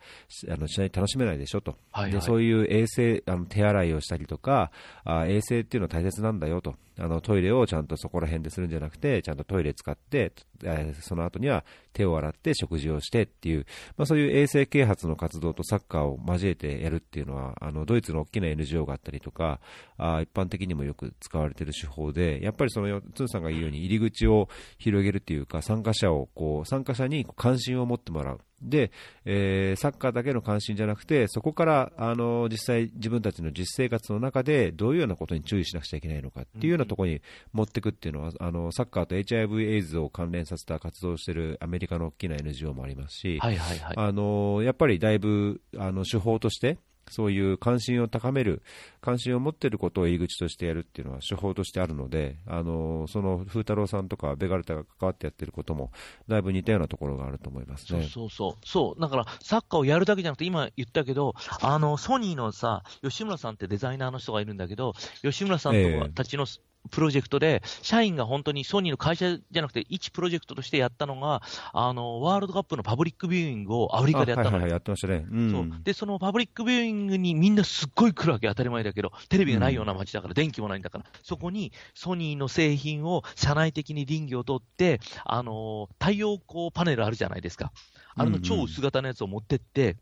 [0.50, 1.76] あの試合楽しめないでしょと。
[1.92, 4.70] はいはい、でそういう衛生、あの手洗いをしたりとか、
[5.04, 6.74] あ衛生っていうのは大切なんだよと。
[6.98, 10.32] あのトイレをちゃんとそこら辺でするんじゃなくて、ちゃんとトイレ使って、
[10.64, 19.60] えー、その後には手を洗って食事をしてっていう、まあ、そういう衛生啓発の活動とサッカーを交えてやるっていうのは、あのドイツの大きな NGO があったりとか、
[19.96, 28.40] あ一般的にもよく使われてる手法で、やっぱりそのツンさんが言うように、入り口を広げるっていうか、参加者をこう参加者に関心を持ってもらう。
[28.60, 28.90] で、
[29.24, 37.22] えー、サッカーだけの関心じゃなくて、そこからあの実際、自分たちの実生活の中でどういうようなことに注意しなくちゃいけないのかっていうようなところに
[37.52, 46.78] 持っていくっていうのは、あのサッカーと HIV、エイズを関連させた活動をしているアメリカの大きな NGO もありますし、はいはいはい、あのやっぱりだいぶあの手法として、
[47.10, 48.62] そういう関心を高める、
[49.00, 55.90] 関心を持っていることを入り口としてやるっていうのは手法としてあるので、あのその風太郎さんとかベガルタが関わってやってることも、
[56.28, 58.08] だいぶ似たようなところがあると思いますね。
[58.12, 75.82] そうそうそう、だからサッカーをやるだけじゃなくて、今言ったけど、あのソニーのさ、吉村さんってデザイナーの人がいるんだけど、吉村さんとかたちの、えープロジェクトで、社員が本当にソニーの会社じゃなくて、一プロジェクトとしてやったのが、あの、ワールドカップのパブリックビューイングをアフリカでやったの、はいはい、やってましたね、うん、そう。
[75.82, 87.72] で、そのパブリックビューイングにみんなすっごい来るわけ、当たり前だけど、テレビがないような街だから、うん、電気もないんだから、そこにソニーの製品を社内的に倫理を取って、あの、太陽光パネルあるじゃないですか。
[88.16, 89.96] あれの超薄型のやつを持ってって、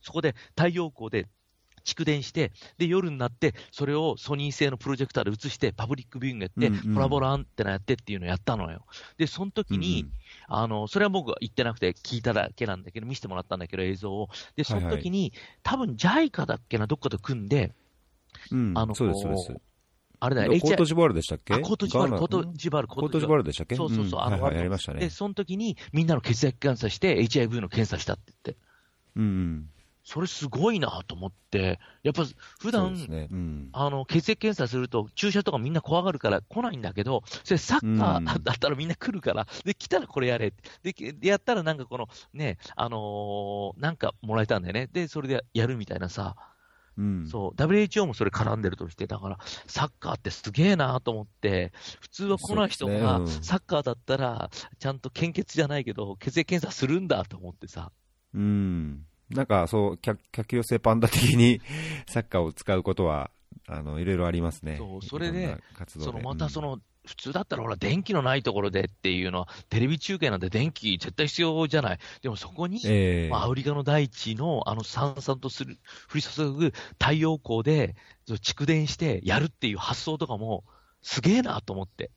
[0.00, 1.26] そこで太陽光で
[1.84, 8.84] 蓄電して、で、夜になって、それをソニー製のプロジェクターで映して、パブリックビューイングやって、うんうん、コラボランテナやってっていうのをやったのよ。
[9.16, 10.12] で、その時に、うんうん、
[10.48, 14.28] あの、それは僕は言ってなくて聞いただけなんだけど、見せてもらったんだけど、映像を。
[14.56, 17.72] で、その時に、はいはい、多分 JICA だっけな、どっかと組んで、
[18.50, 19.52] うん、あの、そうです、そうです。
[20.20, 21.56] あれだよ、コートジボワールでしたっけ？
[21.60, 23.76] コートジボワール、コートジボワール、コートジボワールでしたっけ？
[23.76, 24.98] そうそうそう、あの、はいはい、やりましたね。
[24.98, 28.60] で、その時にみんなの血液検査して、HIV の検査したって言って。
[29.14, 29.70] うん、うん。
[30.08, 32.24] それすごいなと思って、やっぱ
[32.58, 40.54] 普段、ねうん、あの血液検査すると注射とかみんな怖がるから来ないんだけど、それサッカーだったらみんな来るから、で、来たらこれやれ。
[40.82, 44.88] で、やったらなんかこのね、あのー、なんかもらえたんだよね。
[44.90, 46.36] で、それでやるみたいなさ。
[46.96, 57.92] うん、そう、WHO もそれ絡んでるとして、だから、サッカーってすげえなと思って、普通は来ない人が、サッカーだったら、ちゃんと献血じゃないけど、血液検査するんだと思ってさ。
[58.34, 59.04] うん。
[59.30, 61.60] なんかそう、客客寄せパンダ的に
[62.08, 63.30] サッカーを使うことは、
[63.66, 64.76] あのいろいろありますね。
[64.78, 71.98] そうそれで、そのまたその、うん、普通だったらほら、電気のないところでっていうのは、テレビ中継なんて電気絶対必要じゃない。
[72.22, 75.78] でもそこに、えー、まあ、アフリカの大地のあのさんさんとする、
[76.10, 80.64] 降り注ぐ太陽光で蓄電してやるっていう発想とかも、
[81.02, 82.10] すげえなと思って。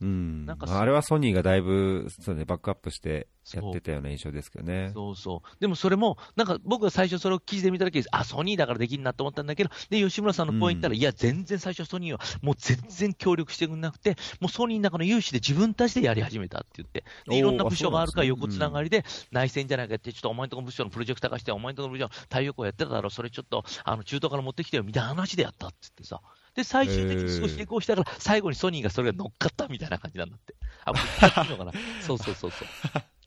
[0.00, 4.90] うん、なんかあれはソニーがだいぶそう、ね、バックアップしてやってたような印象ですけどね。
[4.94, 5.60] そうそう。
[5.60, 26.20] でもそれも、なんか僕が最初それを記事で見たときあ、ソニーだからできるなと思ったんだけど、で、吉村さんのポイントったら、うん、いや、全然最初ソニーはもう全然協力してくれなくて、もうソニーの中の有志で自分たちでやり始めたって言って、でいろんな部署があるから横つながりで、内戦じゃないかって、ちょっとお前のところ部署のプロジェクター化して、お前のところ部署の太陽光やってただろ、それちょっとあの中東から持ってきてよみたいな話でやったって言ってさ。
[26.58, 30.56] で、最終的に少し成功したから、最後にソニーがそれが乗っかったみたいな感じなんだって。
[30.84, 32.68] あ、 もういいのかなそうそうそうそう。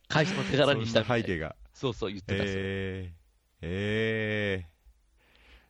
[0.10, 1.26] 会社の手柄にしたみたいな。
[1.28, 1.56] 背景が。
[1.74, 2.44] そうそう、言ってた。
[2.46, 3.12] えー、
[3.62, 4.68] え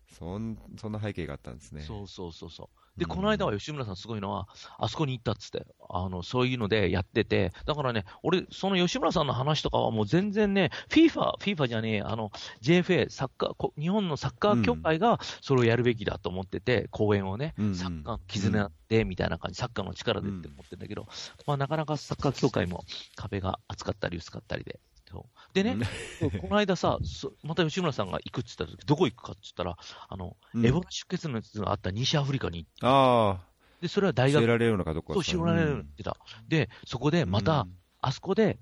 [0.10, 1.84] ー、そん、そんな背景があったんですね。
[1.84, 2.81] そうそうそうそう。
[3.02, 12.30] で、この間は吉村さんすごいのは、あそこに行ったっつって、あの、そういうのでやってて、だからね、俺、その吉村さんの話とかはもう全然ね、FIFA、FIFA じゃねえ、あの、
[12.62, 21.08] JFA、サッカー、日本のサッカー協会がそれをやるべきだと思ってて、講演をね、サッカーの絆で、みたいな感じ、サッカーの力でって思ってるんだけど、
[21.48, 22.86] まあなかなかサッカー協会も
[23.16, 24.80] 壁が厚かったり薄かったりで、
[25.54, 25.78] でね、
[26.42, 26.98] この間さ、
[27.44, 29.78] また吉村さんが行くって言った時、どこ行くかって言ったら、
[30.10, 34.42] あの、うん、エボラ出血のやつがあった西アフリカにああ、で、それは大学。
[34.42, 35.14] 教えられるのかどこか。
[35.16, 36.16] そう、教えられるってた。
[36.48, 37.68] で、そこでまた、
[38.00, 38.60] あそこで、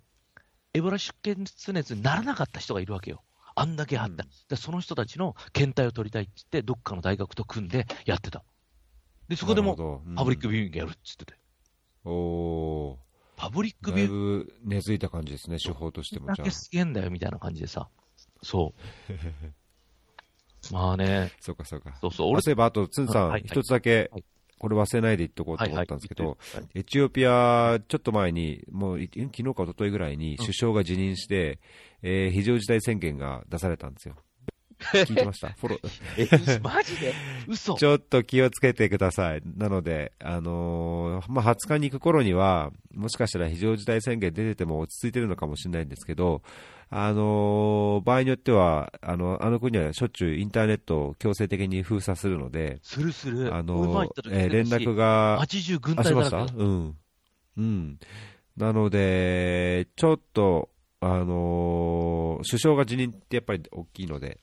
[0.74, 3.24] エボラ出血熱にならなかった人がいるわけよ。
[3.56, 4.26] あんだけあった。
[4.48, 8.44] で、その人たちの検体を取りたいって言って、どっかの大学と組んでやってた。
[9.28, 9.76] で、そこでも、
[10.16, 11.34] パブリックビューイングやるって言ってて。
[12.06, 12.98] おー。
[13.40, 14.08] パブリックビュー。
[14.08, 16.28] だいぶ根付いた感じですね、手法としても。
[16.28, 17.88] だけすげえんだよ、みたいな感じでさ。
[18.44, 18.74] そ
[19.08, 20.74] う。
[20.74, 21.32] まあね。
[21.40, 21.98] そうかそうか。
[22.02, 22.32] そうそう。
[22.32, 24.12] 俺そういえば、あと、つんさん、一つだけ、
[24.60, 26.38] これ忘れないで言っとこうと思ったんですけど、
[26.76, 31.60] エチオピア、ちょっと前に、もう、昨日か一昨日ぐらいに首相が辞任して、
[32.04, 34.18] うん、えー、非常事態宣言が出されたんですよ。
[34.80, 36.58] 聞いてました フォロー。
[36.58, 37.14] え、 マジで？
[37.48, 39.42] 嘘ちょっと気をつけてください。
[39.58, 46.42] なので、あのー、まあ、20日に行く頃には、もしかしたら非常事態宣言出てても落ち着いてるのかもしれないんですけど、
[46.90, 53.54] あのー、場合によっては、あの、あの国はしょっちゅうインターネットを強制的に封鎖するので、するする。
[53.54, 56.38] あのー、えー、連絡が、80軍隊だしました？
[56.42, 56.96] うん。
[57.58, 58.00] うん。
[58.58, 60.70] なので、ちょっと、
[61.02, 64.40] あのー、首相が辞任ってやっぱり大きいので、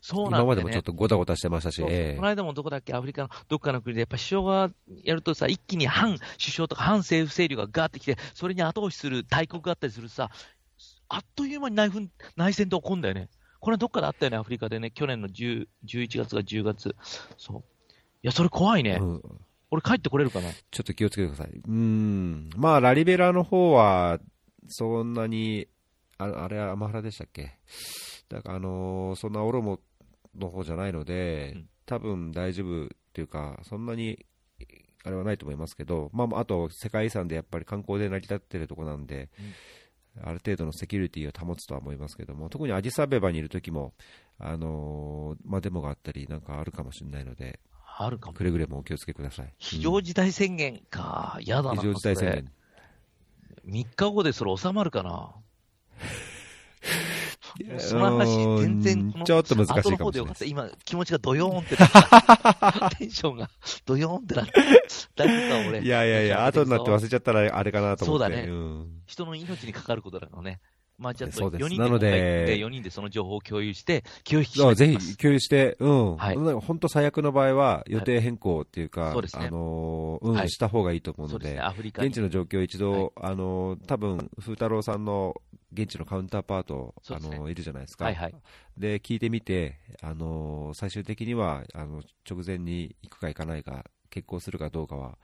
[0.00, 4.70] そうなん、ね、今までもちょっとごたごたしてましたし、えー、この間もどこだっけ、アフリカのどっかの国で、やっぱ首相が
[5.04, 10.30] やるとさ、一気に反首相とか反政府勢力がガーってきて、それに後押しする大国があったりするさ、
[11.08, 13.28] あっという間に内紛内戦って起こるんだよね。
[13.60, 16.96] これどっかであったよね、アフリカでね、去年の10 11月か10月。
[17.36, 17.58] そう。
[17.58, 17.62] い
[18.22, 18.98] や、それ怖いね。
[19.00, 19.22] うん、
[19.70, 20.50] 俺帰ってこれるかな？
[20.70, 21.52] ちょっと気をつけてください。
[21.52, 22.48] うん。
[22.56, 24.18] まあ、ラリベラの方は、
[24.68, 25.68] そんなに、
[26.16, 27.58] ああれはアマハラでしたっけ？
[28.28, 29.80] だから、あのー、そんなオロモ
[30.38, 34.26] の方じゃないので、うん、多分大丈夫っていうか、そんなに
[35.04, 39.52] あれはないと思いますけど、まあ、あと世界遺産でやっぱり観光で成り立ってるところなんで、うん
[40.22, 43.94] ある程度のセキュリティを保つとは思いますけども、特にアディサベバにいる時も、
[44.38, 47.60] あのー、まあ、デモがあったり、なんかあるかもしれないので、
[47.96, 48.32] あるかも。
[48.34, 49.54] くれぐれもお気をつけください。
[49.58, 51.80] 非常事態宣言か、嫌、だな。
[51.80, 52.52] 非常事態宣言。
[53.66, 55.34] 3日後でそれ収まるかな？
[57.78, 60.34] その話、全然、ちょっと難しいかもしれない。
[60.46, 61.76] 今、気持ちがドヨーンって
[62.98, 63.50] テンションが
[63.86, 64.52] ドヨーンってなって、
[65.16, 65.82] 大丈夫か、俺。
[65.82, 68.24] いやいやいや、後になって忘れちゃったらあれかなと思って。
[68.24, 68.48] そうだね。
[68.48, 70.60] うん、人の命にかかることだのね。
[71.00, 76.16] まあ、じゃあ、4人で、なので、4人でその情報を共有して、気を引きぜひ共有して、うん。
[76.16, 76.36] はい。
[76.36, 79.46] 本当最悪の場合は、予定変更っていうか、はい、そうですね。
[79.46, 85.40] あのうん、した方がいいと思うので、ね、アフリカ現地の状況を一度、あの多分、風太郎さんの
[85.72, 88.04] 現地のカウンターパート、ね、あのいるじゃないですか。
[88.04, 88.34] はいはい。
[88.76, 95.16] で、聞いてみて、あの最終的には、あの、直前に行くか行かないか、決行するかどうかは、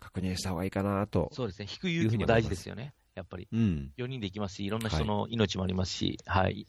[0.00, 1.28] 確認した方がいいかなと。
[1.32, 1.68] そうですね。
[1.70, 2.94] 引く勇気も大事ですよね。
[3.14, 3.48] やっぱり。
[3.52, 3.92] うん。
[3.96, 6.42] 4人で行きますし、いろんな人の命もありますし、はい。
[6.42, 6.66] はい、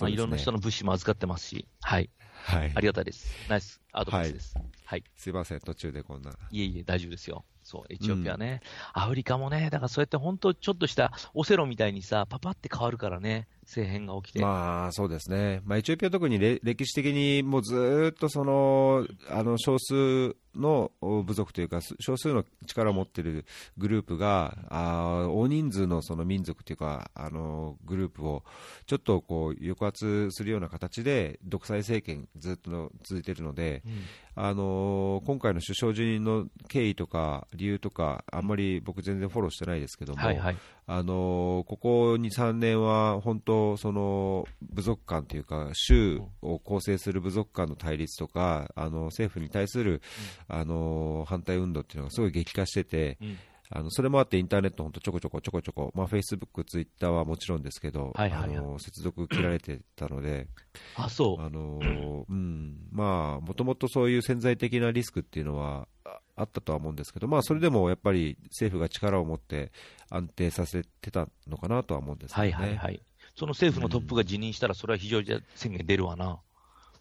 [0.00, 2.10] まあ、いろんな人の物資も預かってますし、はい。
[2.44, 2.72] はい。
[2.74, 3.26] ありがたいです。
[3.48, 4.54] ナイスアドバイスです。
[4.56, 4.66] はい。
[4.86, 6.32] はい、すいません、途中でこんな。
[6.50, 7.44] いえいえ、大丈夫ですよ。
[7.62, 8.60] そう、エチオピアね、
[8.94, 14.40] うん、アフリカもね、だからそうやって本当、ちょっとしたオセロみたいにさ、パパって変わるからね、政変が起きて。
[14.40, 15.60] まあ、そうですね。
[15.64, 23.44] まあ、エチオピア特に歴史的にもうずっとその、あの、少数の部族というか、少数の力を持っている
[23.76, 28.44] グループが、あ大人数のその民族というか、あの、グループを
[28.86, 33.92] ちょっとこう、抑圧するような形で、独裁政権ずっと続いているので、うん、
[34.36, 50.02] あの今回の首相辞任の経緯とか理由とか、あんまり僕、全然フォローしてないですけども、はいはい、あのここ2、3年は本当、その部族間というか、州を構成する部族間の対立とか、あの政府に対する、
[50.48, 53.38] あの反対運動っていうのがすごい激化してて、うん。
[53.70, 60.46] あのそれもあってインターネット、本当ちょこちょこちょこちょこ、まあ、フェイスブック、ツイッターはもちろんですけど、はいはいはい、あの接続切られてたので、
[60.96, 61.42] あそう。
[61.42, 62.76] あのうん。
[62.92, 65.88] まあ、もともとそういう潜在的なリスクっていうのは
[66.36, 69.72] あったとは思うんですけど、まあ、それでもやっぱり政府が力を持って
[70.10, 72.52] 安定させてたのかなとは思うんですけどね。
[72.52, 73.00] はいはいはい、
[73.36, 76.38] その政府のトップが辞任したら、それは非常事態宣言出るわな。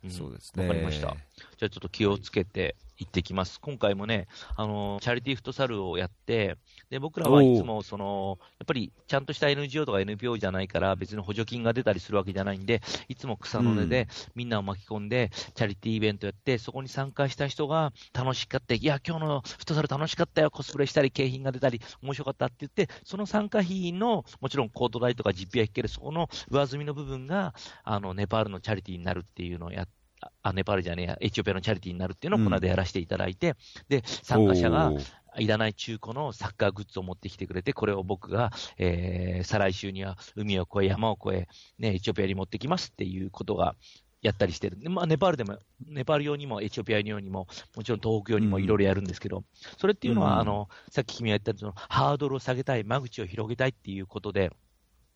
[0.04, 0.68] うん、そうですね。
[0.68, 1.16] わかりました。
[1.58, 3.60] じゃあちょっと気をつけて、行ってきます。
[3.60, 6.58] 今回もね、あの、チャリティーフットサルをやって、
[6.90, 27.54] で、僕らはいつも、その、やっぱり、ちゃんとした NGO とか NPO じゃないから、別に補助金が出たりするわけじゃないんで、いつも草の根で、みんなを巻き込んで、チャリティーイベントやって、そこに参加した人が楽しかった、いや、今日のフットサル楽しかったよ、コスプレしたり、景品が出たり、面白かったって言って、その参加費の、もちろんコート代とか実費は引ける、そこの上積みの部分が、
[27.84, 30.03] あの、ネパールのチャリティーになるっていうのをやって、
[30.42, 33.56] あ、ネパールじゃねえや、エチオピアのチャリティーになるっていうのをこの間やらせていただいて、うん、
[33.90, 34.92] で、参加者が、
[35.36, 41.48] いらない中古のサッカーグッズを持ってきてくれて、これを僕が、えー、再来週には海を越え、山を越え、
[41.80, 43.76] ね、エチオピアに持ってきますっていうことが、
[44.24, 44.78] やったりしてる。
[44.90, 49.44] まあ、ネパールでも、ネパール用にもエチオピア用にも、もちろん東北用にもいろいろやるんですけど、うん、
[49.78, 54.52] それっていうのは、うん、あの、さっき君が言ったそのハードルを下げたい、間口を広げたいっていうことで、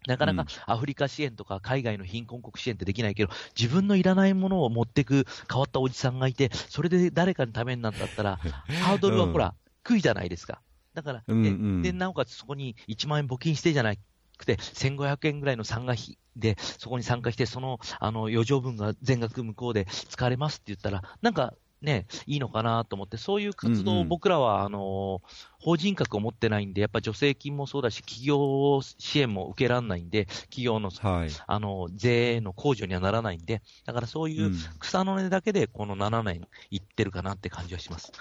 [0.08, 8.38] なかなかアフリカ支援とか海外の貧困国支援ってできないけど、自分のいらないものを持ってく変わったおじさんがいて、それで誰かのためになったったら、
[8.84, 10.62] ハードルはほら、低いじゃないですか。
[10.94, 13.94] だから、うんうん、で、なおかつそこに1万円募金してじゃな
[14.38, 24.62] くて、1500円ぐらいの参加費で、そこに参加して、その、あの、余剰分が全額向こうで使われますって言ったら、なんか、ね、いいのかなと思って、そういう活動を僕らは、うん。
[24.62, 25.22] うん、あの、
[25.60, 36.42] 法人格を持ってないんで、やっぱ助成金もそうだし、企業支援も受けられないんで、企業の,、はい、あの税の控除にはならないんで、だからそういう草の根だけで、この7年
[36.72, 38.12] いってるかなって感じはします。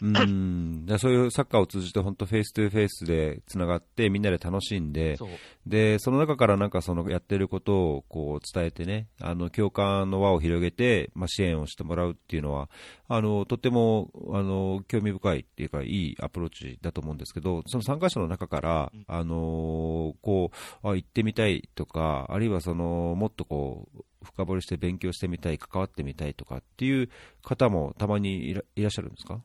[0.00, 0.86] うん。
[0.98, 5.28] そういうサッカーを通じて、本当、フェイス2フェイスでつながって、みんなで楽しんで、そ
[5.66, 12.68] でその中からなんかそのやってることをこう伝えてね、あの共感の輪を広げて、まあ、支援をしてもらうっていうのは、
[13.08, 20.50] あのとってもあの興味深いっていうか、いいアプローチだと思うんですけど、その参加者の中から、あのこ
[20.82, 27.08] うあ行ってみたいとか、あるいはそのもっとこう深掘りして勉強してみたい、関わってみたいとかっていう
[27.42, 29.40] 方もたまにいらっしゃるんですか？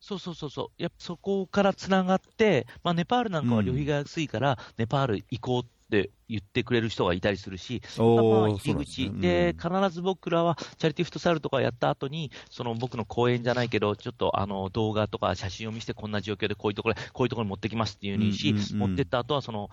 [0.00, 19.68] そうそうそうそう、やっぱそこからつながって、まあ、ネパールなんかは旅費が安いから、ネパール行こうって言ってくれる人がいたりするし、まあ、入り口で、必ず僕らはチャリティーフットサルとかやった後に、その僕の講演じゃないけど、ちょっとあの動画とか写真を見せて、こんな状況でこういうところこういうところに持ってきますっていうにし、持ってった後はその、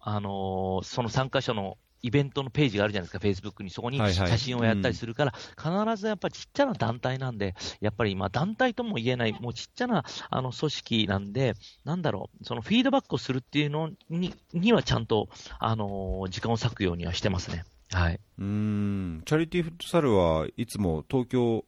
[0.00, 11.54] あのその参加者のイベントのページがあるじゃないですか、フェイスブックに、そこに写真をやったりするから、必ずやっぱりちっちゃな団体なんで、やっぱり今、団体とも言えない、もうちっちゃなあの組織なんで、
[11.84, 15.28] なんだろう、そのフィードバックをするっていうのににはちゃんと、
[15.58, 17.64] あの時間を割くようにはしてますね。
[17.92, 19.22] はい、うん。
[19.24, 21.64] チャリティーフットサルはいつも東京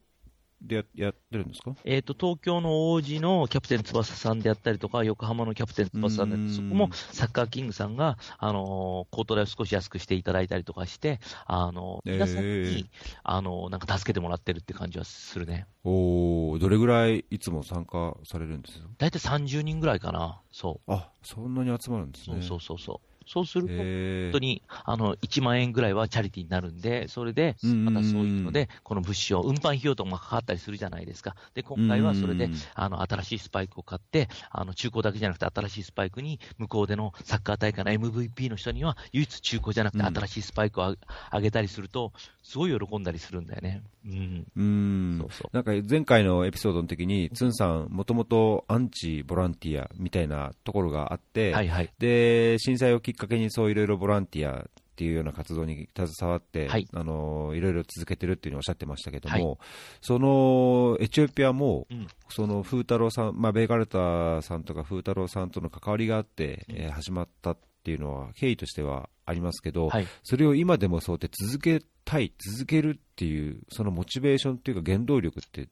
[0.60, 12.86] でややってるんですか、えーと、東京の王子のキャプテン翼さんであったりとか、横浜のキャプテン翼さんで、そこもサッカーキングさんが、あのー、コート代を少し安くしていただいたりとかして、あのー、皆さんに、えー、
[13.22, 15.66] あのー、なんか助けてもらってるって感じはするね。
[15.84, 18.88] おどれぐらいいつも参加されるんですか？
[18.98, 20.92] 大体30人ぐらいかな、そう。
[20.92, 22.42] あそんなに集まるんですね。
[22.42, 22.98] そうそうそう。
[22.98, 23.07] そう
[23.44, 31.36] すると、本当にあの1万円ぐらいはチャリティーになるんで、それで、またそういうので、この物資を、運搬費用とかもかかったりするじゃないですか。
[31.54, 40.96] で、今回はそれで、あの新しいスパイクを買って、あの中古だけじゃなくて、新しいスパイクに、向こうでのサッカー大会の MVP の人には、唯一中古じゃなくて、新しいスパイクを
[41.30, 42.12] あげたりすると、
[42.42, 43.82] すごい喜んだりするんだよね。
[44.06, 44.46] うん。
[44.56, 45.18] うん。
[45.20, 45.56] そうそう。
[45.56, 54.64] なんか前回のエピソードの時に、つんさん、もともとアンチボランティアみたいなところがあって、はいはい、で震災をきっかけにそういろいろボランティアっ
[54.96, 59.58] ていうような活動に携わって、はい、あのいろいろ続けてるっていうおっしゃってましたけども、はい、
[60.00, 75.68] そのエチオピアも、うん、その風太郎さん、まあ、ベイガルタさんとか風太郎さんとの関わりがあって、うん、えー、始まったっていうのは経緯としてはありますけど、はい、それを今でもそうやって続けたい、続けるっていう、そのモチベーションっていうか原動力って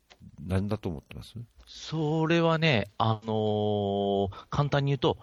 [0.47, 1.35] 何だと思ってます？
[1.67, 5.19] それはね、あのー、簡単に言うと、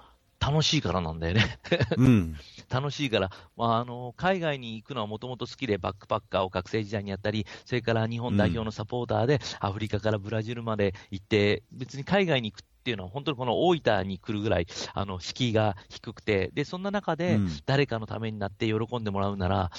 [0.45, 1.57] 楽しいからなんだよね。
[1.95, 2.35] うん、
[2.69, 19.71] 楽しいから、まあ、あの海外に行くのはもともと好きで、バックパッカーを学生時代にやったり、それから日本代表のサポーターで、アフリカからブラジルまで行って、別に海外に行くっていうのは、本当にこの大分に来るぐらい、あの敷居が低くて、でそんな中で、誰かのためになって喜んでもらうなら、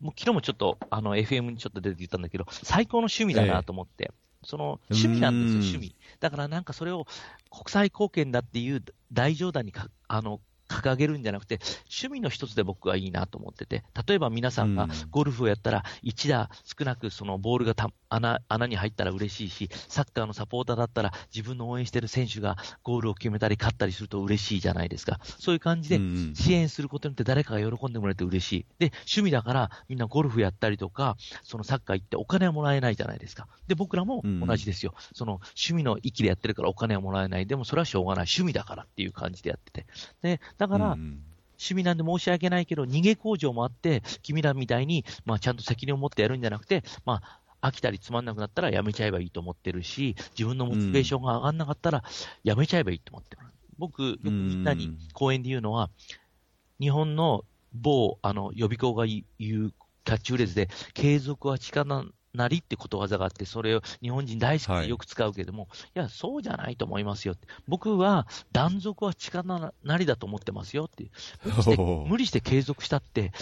[0.00, 5.96] もう昨日もちょっとあの FM にちょっと出て言ったんだけど、最高の趣味だなと思って、ええ、その趣味なんですよ、趣味。
[6.20, 7.06] だからなんかそれを
[7.50, 10.40] 国際貢献だっていう大冗談にかあの
[10.72, 17.74] 掲げるんじゃなくて、趣味の一つで僕はいいなと思ってて、例えば皆さんがゴルフをやったら、1打少なくそのボールが
[18.08, 25.20] 穴穴に入ったら嬉しいし、サッカーのサポーターだったら、自分の応援してる選手がゴールを決めたり、勝ったりすると嬉しいじゃないですか。
[25.38, 26.00] そういう感じで、
[26.34, 28.66] 支援することによって誰かが喜んでもらえて嬉しい。
[28.78, 33.48] で、趣味だから、みんなゴルフやったりとか、そのサッカー行ってお金はもらえないじゃないですか。
[33.66, 34.94] で、僕らも同じですよ。
[35.14, 37.46] その趣味の域でやってるからお金はもらえない。
[37.46, 38.26] でもそれはしょうがない。
[38.26, 39.86] 趣味だからっていう感じでやってて。
[40.22, 47.20] で、だから、趣味なんで申し訳ないけど、逃げ工場もあって、君らみたいに、まあ、ちゃんと責任を持ってやるんじゃなくて、ま
[47.60, 52.04] あ、飽きたりつまんなくなったらやめちゃえばいいと思ってるし、自分のモチベーションが上がんなかったら
[52.44, 53.42] やめちゃえばいいと思ってる。
[53.76, 55.90] 僕、よくみんなに講演で言うのは、
[56.78, 57.44] 日本の
[57.74, 62.04] 某、あの、予備校が言うキャッチフレーズで、継続は力
[62.34, 67.46] なりってことわざがあって、それを日本人大好きでよく使うけども、はい、いや、そうじゃないと思いますよって。
[67.68, 71.10] 僕は断続は力なりだと思ってますよって。
[71.44, 71.76] 無理して
[72.08, 73.32] 無理して継続したって、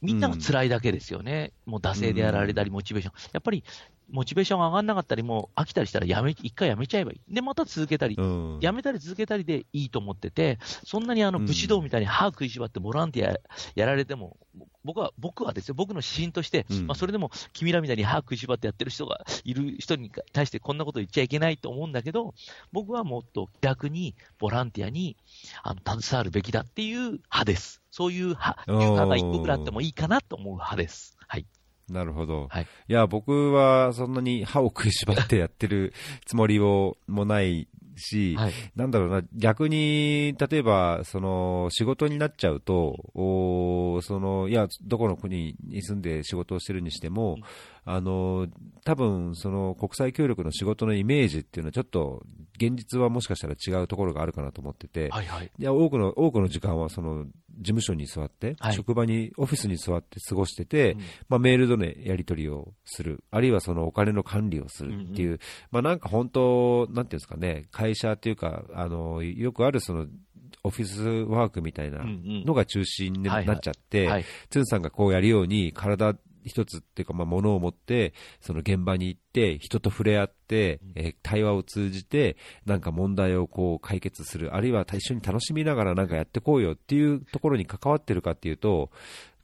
[0.00, 1.52] みんなが辛いだけですよね。
[1.64, 3.14] もう惰性でやられたり、モチベーション。
[3.32, 3.62] やっぱり、
[4.10, 7.34] モチベーションが上がんなかったり、もう飽きたりしたらやめ、一回やめちゃえばいい。
[7.34, 8.16] で、また続けたり、
[8.60, 13.38] やめたり続けたりでいいと思ってて、そんなにあの武士道みたいに歯食いしばってボランティア
[13.74, 14.36] やられても、
[14.84, 22.34] 僕は、僕はですよ、僕の指針として、うん、まあ、それでも君らみたいに歯食いしばってやってる人がいる人に対してこんなこと言っちゃいけないと思うんだけど、
[22.72, 25.16] 僕はもっと逆にボランティアに
[25.62, 27.80] あの携わるべきだっていう派です。
[27.90, 31.16] そういう派、いう派が一個ぐらいあってもいいかなと思う派です。
[31.28, 31.46] はい。
[31.92, 32.48] なるほど。
[32.50, 32.66] はい。
[32.88, 35.92] いや、僕はそんなに歯を食いしばってやってる
[36.26, 47.36] つもりをもないし、はい、なんだろうな、逆に、例えば、その、仕事になっちゃうと、おその、いや、どこの国に住んで仕事をしてるにしても、
[47.84, 48.46] あの、
[48.84, 52.24] 多分、その、国際協力の仕事のイメージっていうのはちょっと、
[52.56, 57.26] 現実はもしかしたら違うところがあるかなと思ってて、はいはい、いや、多くの、多くの時間は、その、
[57.58, 65.38] 事務所に座って、はい、職場に、オフィスに座って過ごしてて、うん、まあ、メールでのやり取りをする、あるいはそのお金の管理をするっていう、うんうん、
[65.72, 70.06] まあ、なんか本当、なんていうんですかね、会社っていうか、あの、よくあるその、
[70.64, 76.14] オフィスワークみたいなのが中心になっちゃって、ツンさんがこうやるように、体
[76.44, 82.36] 一つっていうか、まあ、ものを持って、その現場に行って、人と触れ合って、えー、対話を通じて、
[82.66, 88.90] なんか問題をこう解決する、あるいは一緒に楽しみながらなんかやってこうよっていうところに関わってるかっていうと、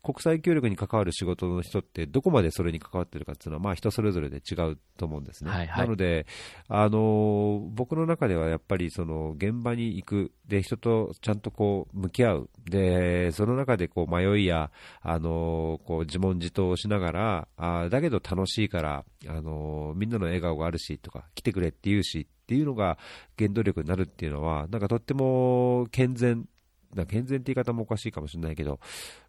[0.02, 5.50] 国際協力に関わる仕事の人ってどこまでそれに関わってるかっていうのは、まあ、人それぞれで違うと思うんですね。
[5.50, 6.26] はいはい、なので、
[6.68, 10.32] あの僕の中ではやっぱりその現場に行く。
[10.46, 12.50] で人とちゃんとこう向き合う。
[12.64, 14.70] でその中でこう迷いや、
[15.02, 22.96] あのこう自問自答をしながらあだけど楽しいから、あのみんなの笑顔があるしとか来てくれって言うしっていうのが
[23.36, 26.48] 原動力になるっていうのはなんかとっても健全
[26.94, 28.80] だ健全って言い方もおかしいかもしれないけど、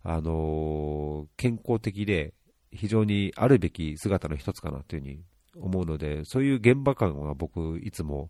[0.03, 2.33] あのー、健康的で
[2.71, 5.23] 非常にあるべき姿の一つかなというふうに
[5.55, 8.29] 思うので、そういう現場感は僕、いつも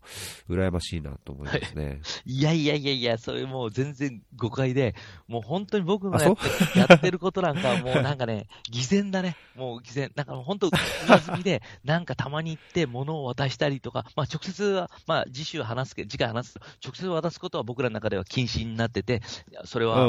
[0.49, 2.01] 羨ましいなと思いますね。
[2.25, 4.95] いやいやいやいや、それもう全然誤解で、
[5.27, 6.35] もう本当に僕がやっ
[6.73, 9.35] てやってることなんかもうなんかね、偽善だね。
[9.55, 10.11] もう偽善。
[10.15, 19.21] なんか本当、上積みで、なんかたまに行って物を渡したりとか、まあ直接は、まあ次週話すけど、次回話す直接渡すことは僕らの中では禁止になってて、
[19.65, 20.05] それは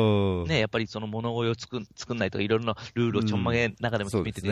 [0.47, 4.49] ね、やっぱりその物乞いを作作んないとか、いろいろなルールをちょんまげ中でも決めてて、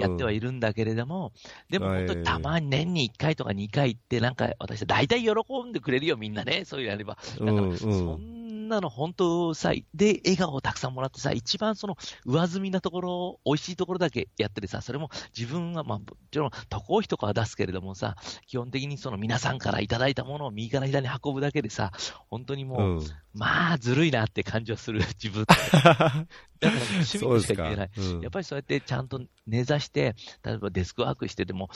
[0.00, 1.32] やってはいるんだけれども、
[1.70, 5.30] でも本当にたまに年に1回とか2回行って、なんか私、大体喜
[5.64, 7.16] んでくれるよ、みんなね、そういうのやれば。
[7.40, 21.92] だから、そんなの本当さ、で、笑顔をたくさんもらってさ、一番その上積みなところ、美味しいところだけやっててさ、それも自分は、まあ、もちろん渡航費とかは出すけれどもさ、基本的にその皆さんからいただいたものを右から左に運ぶだけでさ、
[22.30, 25.44] 本当にもう、うん、まあ、ずるいなって感じはする、自分。
[25.48, 28.20] だから趣味としか言えない、うん。
[28.20, 31.70] やっぱりそうやってちゃんと根ざして、例えばデスクワークしてても、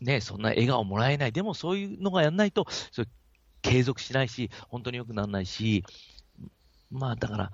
[0.00, 1.32] ね、そんな笑顔もらえない。
[1.32, 2.66] でもそういうのがやんないと、
[3.62, 5.84] 継続しないし、本当に良くならないし、
[6.92, 7.52] まあだから、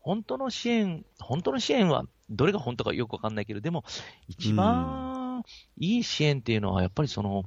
[0.00, 3.84] 本当の支援、本当の支援は、どれが本当かよくわかんないけど、でも、
[4.26, 5.42] 一番
[5.78, 7.44] いい支援っていうのは、やっぱりその、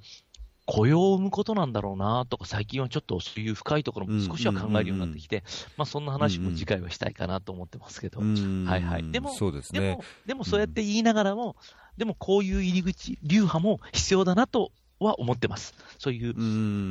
[0.66, 5.44] 雇用を生むことなんだろうなとか、最近はちょっとそういう深いところも少しは考えるようになってきて、
[5.76, 8.26] まあそんな話も次回はしたいかなと思ってますけど、は
[8.78, 9.12] いはい。
[9.12, 11.58] でも、そうですね、でも、でもそうやって言いながらも、
[11.98, 14.72] でもこういう入り口、流派も必要だなと
[15.06, 15.74] は思ってます。
[15.98, 16.34] そういう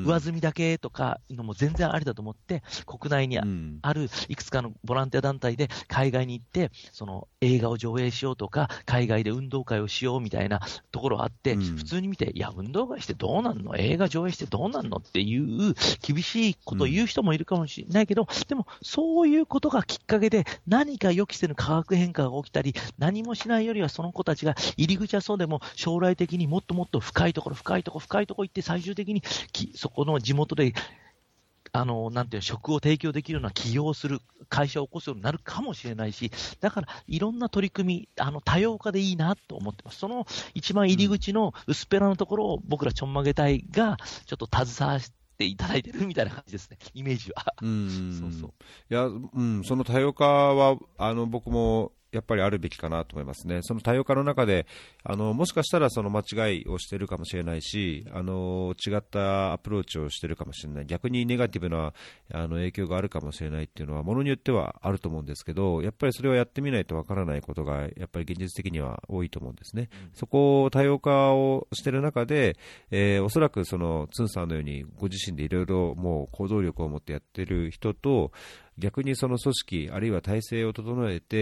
[0.06, 3.38] 上積みだけとかのも全然ありだと思って、国内に
[3.82, 10.61] あるいくつかのボランティア団体で海外に行って、その映画を上映しようとか、海外で運動会をしようみたいな
[10.92, 13.76] ところあって、普通に見て、いや、運動会してどうなんの？
[13.76, 14.98] 映画上映してどうなんの？
[14.98, 29.22] っていう厳しいことを言う人もいるかもしれないけど、でもそういうことがきっかけで何か予期せぬ化学変化が起きたり、何もしないよりはその子たちが入り口はそうでも将来的にもっともっと深いところ、深いところ、深いところ行って最終的に
[29.74, 30.74] そこの地元で
[31.72, 36.30] あの、なんていう職を提供できるような起業する会社を起こすようになるかもしれないし、
[36.61, 39.98] だからいろんな取り組み、あの、多様化でいいなと思ってます。
[39.98, 45.01] その一番入り口の薄っぺらのところを僕らちょんまげ隊がちょっと携わっ
[45.38, 47.55] ていただいてるみたいな感じですね、イメージは。
[47.62, 48.18] うん。
[48.18, 48.53] そうそう。
[48.90, 54.66] いや、うん、その多様化は、あの、僕もやっぱりあるべきかなと思いますね、その多様化の中で、
[55.04, 61.92] あのもしかしたらその間違いをしているかもしれないし、あの違ったアプローチをしているかもしれない、逆にネガティブな
[62.32, 72.56] あの影響があるかもしれないっていうのは、ものによってはあると思うんですけど、やっぱりそれをやってみないとわからないことが、やっぱり現実的には多いと思うんですね、うん、そこを多様化をしている中で、
[72.90, 78.32] えー、おそらくそのツンさんのように、ご自身でいろいろもう行動力を持ってやってる人と、
[78.80, 81.36] 逆にその組織、あるいは体制を整えて、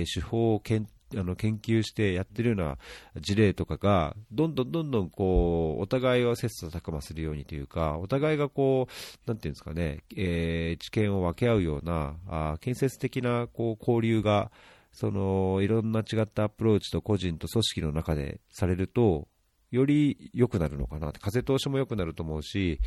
[0.00, 2.76] えー、手法をけんあの研究してやってるような
[3.20, 14.50] 事例とかが、どんどんどんどんこうお互いを切磋琢磨するようにというか、お互いがこう、なんていうんですかね、えー、知見を分け合うような、あ建設的なこう交流が、
[14.92, 19.28] そのいろんな違ったアプローチと個人と組織の中でされると、
[19.70, 22.80] より良くなるのかなって、風通しも良くなると思うし、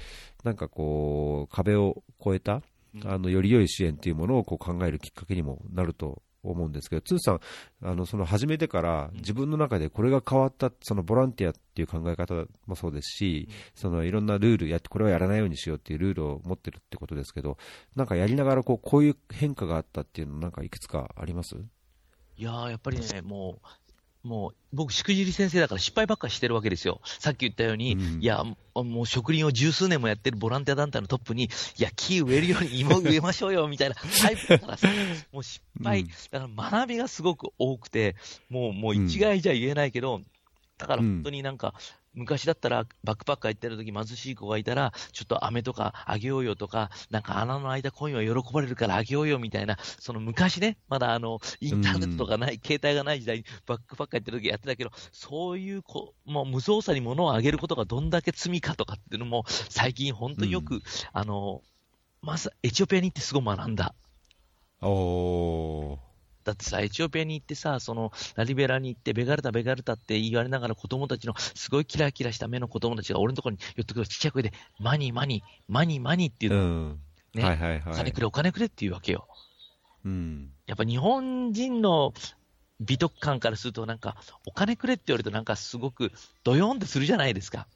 [0.44, 2.62] なんかこう、壁を越えた、
[3.06, 7.40] あのより良い支援というものをこう考えるきっかけにもなると思うんですけど、ツーさん、
[7.84, 17.58] あのその始めてから自分の中でこれが変わった、そのボランティアっていう考え方もそうですし、そのいろんなルールやって、これはやらないようにしようっていうルールを持ってるってことですけど、
[17.96, 21.56] なんかやりながらこうこういう変化があったっていうの、なんかいくつかあります？
[22.38, 23.68] いややっぱりね、もう
[24.24, 27.02] もう、僕、しくじり先生だから失敗ばっかりしてるわけですよ。
[27.04, 28.44] さっき言ったように、うん、いや、
[28.76, 31.50] もう植林を十数年もやってるボランティア団体のトップに、い
[31.82, 34.88] や、木植えるように芋植えましょうよ、みたいな タイプだからさ、
[35.32, 38.16] もう失敗、だから学びがすごく多くて、
[38.50, 40.22] もう、もう一概じゃ言えないけど、
[40.78, 41.74] だから本当になんか、
[42.14, 60.82] 昔だったらバックパッカー行ってる時貧しい子がいたら、ちょっと飴とかあげようよとか、なんか穴の間コインは喜ばれるからあげようよみたいな、その昔ね、まだあの、インターネットとかない、携帯がない時代にバックパッカー行ってる時やってたけど、そういうこ、もう無造作に物をあげることがどんだけ罪かとかっていうのも、最近本当によく、うん、
[61.14, 61.62] あの、
[62.22, 63.96] まず、エチオピアに行ってすごい学んだ。
[64.82, 66.11] おー。
[66.44, 77.00] だってさ、エチオピアに行ってさ、そのラリベラに行って、ベガルタ、ベガルタって言われながら子供たちのすごいキラキラした目の子供たちが俺のところに寄ってくるちっちゃい声で、マニー、マニー、マニー、マニーっていうの、うん、
[77.34, 79.28] ね、はいはいはい、お金くれ、お金くれっていうわけよ。
[80.04, 82.14] うん、やっぱ日本人の
[82.80, 84.16] 美徳感からすると、なんか、
[84.48, 86.12] お金くれって言われると、なんかすごく
[86.44, 87.68] ドヨンってするじゃないですか。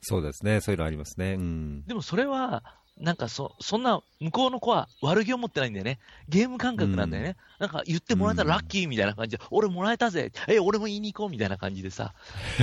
[0.00, 1.34] そうですね、そういうのありますね。
[1.34, 2.62] うん、でもそれは、
[2.98, 5.98] なんかそ、そんな、向こうの子は悪気を持ってないんだよね。
[6.28, 7.36] ゲーム感覚なんだよね。
[7.60, 10.30] うん、なんか言ってもらえたらラッキーみたいな感じで、うん、俺もらえたぜ。
[10.46, 12.14] え、俺も言いに行こうみたいな感じでさ。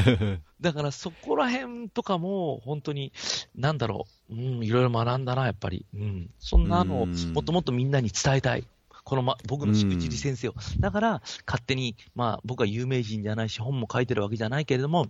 [0.62, 3.12] だからそこら辺とかも、本当に、
[3.56, 5.86] なんだろう、うん、いろいろ学んだな、やっぱり。
[5.94, 6.30] うん。
[6.40, 8.66] そんなのを、もっともっとみんなに伝えたい。
[9.04, 10.54] この、ま、僕のしくじり先生を。
[10.80, 15.08] だから、勝手に、まあ、僕は有名人じゃないし、本も書いてるわけじゃないけれども、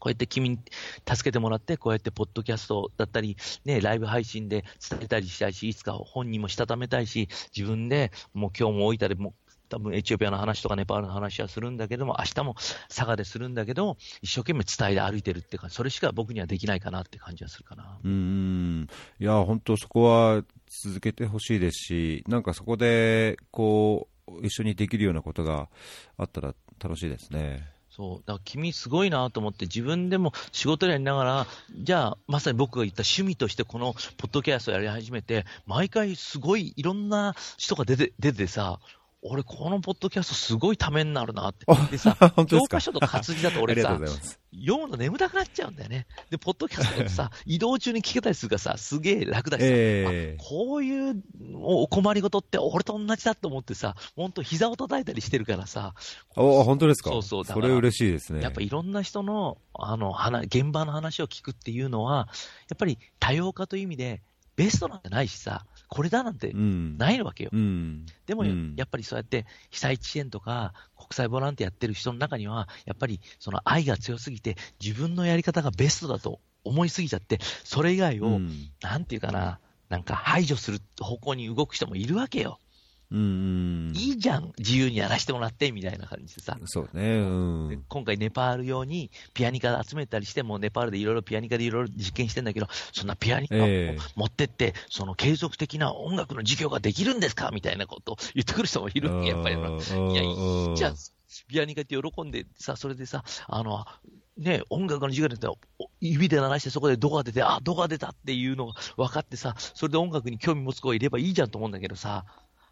[0.00, 0.58] こうやって君に
[1.06, 9.34] 助けてもらって、こうやってポッドキャストだったり、ね、ライブ配信で伝えたりしたいし、いつか本人もしたためたいし、自分でもう今日も大分でも
[9.68, 12.54] 多分エチオピアの話とかネパールの話はするんだけども、明日も
[12.88, 17.98] 佐賀でするんだけど、一生懸命伝えて歩いてるって感じ、それしか僕にはできないかなって感じはするかな。
[18.04, 18.88] うん
[19.20, 20.42] いや、本当、そこは
[20.82, 25.68] 続けてほしいですし、なんかそこでこう一緒にできるようなことが
[26.16, 27.79] あったら楽しいですね。
[27.90, 28.18] そう。
[28.26, 38.78] だから君すごいなと思って、自分でも仕事やりながら、じゃあ、まさに僕が言った趣味としてこのポッドキャストをやり始めて、毎回すごいいろんな人が出て、出てさ、
[39.22, 41.66] 俺、このポッドキャストすごいためになるなって。
[41.90, 42.16] でさ、
[42.48, 43.98] 教科書と活字だと俺さ、
[44.52, 46.06] 読むの眠たくなっちゃうんだよね。
[46.30, 51.22] で、ポッドキャストってさ、 移動中に聞けたりするからさ、すげえ楽だしさ、えー、こういう
[51.62, 55.94] お困りごとって俺と同じだと思ってさ、本当膝を叩いたりしてるからさ。
[56.36, 57.10] お本当ですか？
[57.10, 57.44] そうそう。
[57.44, 58.40] それ嬉しいですね。
[58.40, 60.14] やっぱいろんな人の、あの、
[60.46, 62.28] 現場の話を聞くっていうのは、
[62.70, 64.22] やっぱり多様化という意味で、
[64.56, 67.50] ベストなんてないしさ、これだなんてないわけよ。
[67.52, 82.58] うん、でも、うん、やっぱりそうやって被災地支援とか国際ボランティアやってる人の中には、やっぱりその愛が強すぎて、自分のやり方がベストだと思いすぎちゃって、それ以外を、うん、なんていうかな、なんか排除する方向に動く人もいるわけよ。
[83.12, 86.56] うんいいじゃん、自由にやらせてもらって、みたいな感じでさ。
[86.66, 87.22] そうね、う
[87.72, 93.58] ん、今回ネパール用にピアニカ集めたりしても、ネパールでいろいろピアニカでいろいろ実験してんだけど、そんなピアニカを
[94.14, 99.56] 持ってって、えー、その継続的な音楽の授業ができるんですかみたいなことを言ってくる人もいるわけ、やっぱり。
[99.56, 100.96] いや、いいじゃん。
[101.48, 103.84] ピアニカって喜んでさ、それでさ、あの、
[104.36, 105.48] ね、音楽の授業で
[106.00, 112.24] 指で鳴らしてそこでドが出て、あ、ドが出たっていうのが分かってさ、それで音楽に興味持つ子がいればいいじゃんと思うんだけどさ、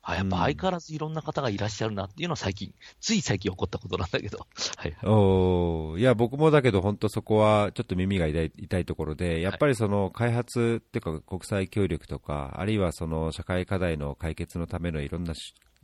[0.09, 4.47] あ、やっぱ相変わらずいろんな方がいらっしゃるなっていうのは最近、つい最近起こったことなんだけど。
[4.77, 15.35] はい、おいや、僕もだけど本当そこはちょっと耳が痛い痛いところで、やっぱりその開発っていうか国際協力とか、あるいはその社会課題の解決のためのいろんな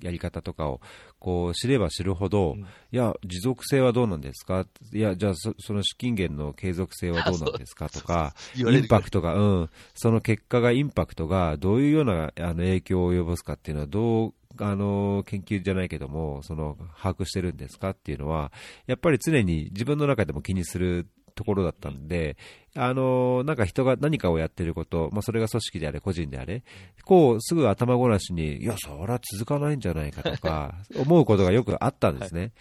[0.01, 0.81] やり方とかを
[1.19, 18.53] こう知れば知るほど、うん、いや、持続性はどうなんですか、いや、じゃあそ、その資金源の継続性はどうなんですかとか、 インパクトが、うん、その結果が、インパクトがどういうようなあの影響を及ぼすかっていうのは、どうあの研究じゃないけども、その把握してるんですかっていうのは、
[18.87, 22.37] やっぱり常に自分の中でも気にするところだったんで、
[22.76, 26.62] あのなんか人が何かをやってること、まあ、それが組織であれ、個人であれ、
[27.05, 32.41] こう、すぐ頭ごなしに、いや、それは続かないんじゃないかとか、 思うことがよくあったんですね。
[32.41, 32.53] はい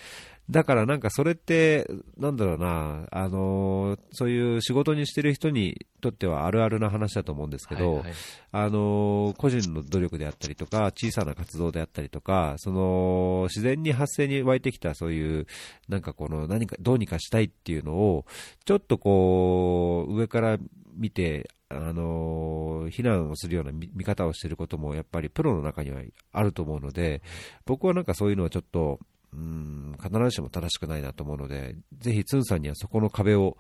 [0.49, 1.87] だからなんかそれって、
[2.17, 8.13] なんだろうな、あのー、そういう仕事にしてる人にとってはあるあるな話だと思うんですけど、はいはい、
[8.51, 15.47] あのー、個人の努力であったりとか、小さな活動であったりとか、その、自然に発生に湧いてきたそういう、
[15.87, 18.25] なんかこの、何か、どうにかしたいっていうのを、
[18.65, 20.57] ちょっとこう、上から
[20.93, 27.23] 見て、あの非難をするような見方をしていることもやっぱりプロの中にはあると思うので、
[27.65, 28.99] 僕はなんかそういうのはちょっと、
[29.35, 33.57] うん、必ずしも正しくないなと思うので、ぜひ、つんさんにはそこの壁を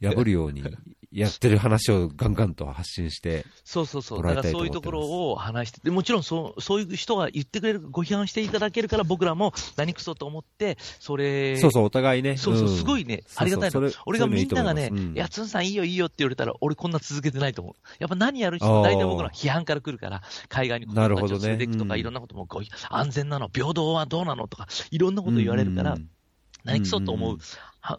[0.00, 0.62] 破るように
[1.14, 17.74] やってる話をガンガンと発信してそうそうそう、だからそういうところを話して、でもちろんそうそういう人が言ってくれる、ご批判していただけるから、僕らも何くそと思って、それ、そうそう、お互いね、そうそう、すごいね、ありがたいの、俺がみんながね、いや、つんさんいいよいいよって言われたら、俺こんな続けてないと思う。
[18.00, 22.48] やっぱ何やる人も大体僕ら批判から来るから、海外に子供たちを連れていくとか、いろんなことも
[22.90, 25.96] 安全なの、平等はどうなのとか、いろんなこと言われるから、
[26.64, 27.38] 何くそと思う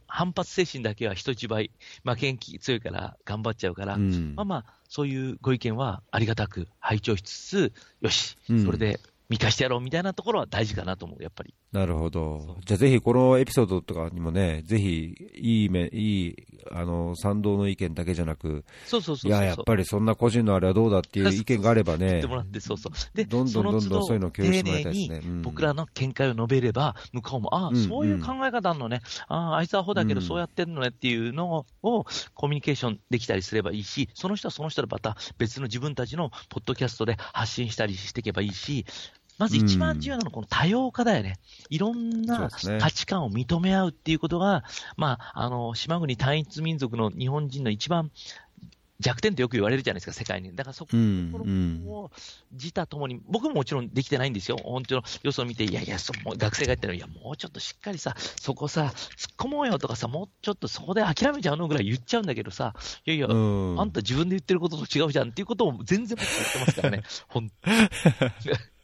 [0.07, 1.70] 反発精神だけは人一倍、
[2.03, 8.36] 負けん気強いから頑張っちゃうから、うん、まあまあ、そういうご意見はありがたく拝聴しつつ、よし、
[8.66, 8.99] それで
[9.30, 11.54] 満たしてやろうみたいなところは大事かなと思う、やっぱり。
[11.72, 12.58] なるほど。
[12.66, 16.36] じゃあぜひこのエピソードとかにもね、ぜひいいめ、いい、
[16.72, 23.18] あの、賛同の意見だけじゃなく、そうそうそういや、やっぱりそんな個人のあれはどうだっていう意見があればね、言ってもらって、そうそう。
[23.18, 25.42] で、どんどんどんどんそういうのを共有してもらいたいですね。
[25.42, 38.86] 僕らの見解を述べれば、向こうも、ああ、そういう考え方あるのね、ああ、あいつはほだけどそうやってるのねっていうのをコミュニケーションできたりすればいいし、その人はその人でまた別の自分たちのポッドキャストで発信したりしていけばいいし、
[39.38, 41.38] まず一番重要なのはこの多様化だよね。
[41.70, 44.64] いろんな価値観を認め合うっていうことが、
[44.96, 48.12] まあ、あの、島国単一民族の日本人の一番
[49.00, 50.56] 弱点とよく言われるじゃないですか、世界に。
[50.56, 52.12] だからそこを
[52.54, 54.58] 自他ともに、僕ももちろんできてないんですよ。
[54.64, 62.74] 本当の予想を見て、いやいや、そ学生が言ってるの、いや、もうちょっとしっかりさ、そこさ、突っ込もうよとかさ、もうちょっとそこで諦めちゃうのぐらい言っちゃうんだけどさ、
[63.06, 67.04] いやいや、あんた自分で言ってることと違うじゃんっていうことを全然僕言ってますからね、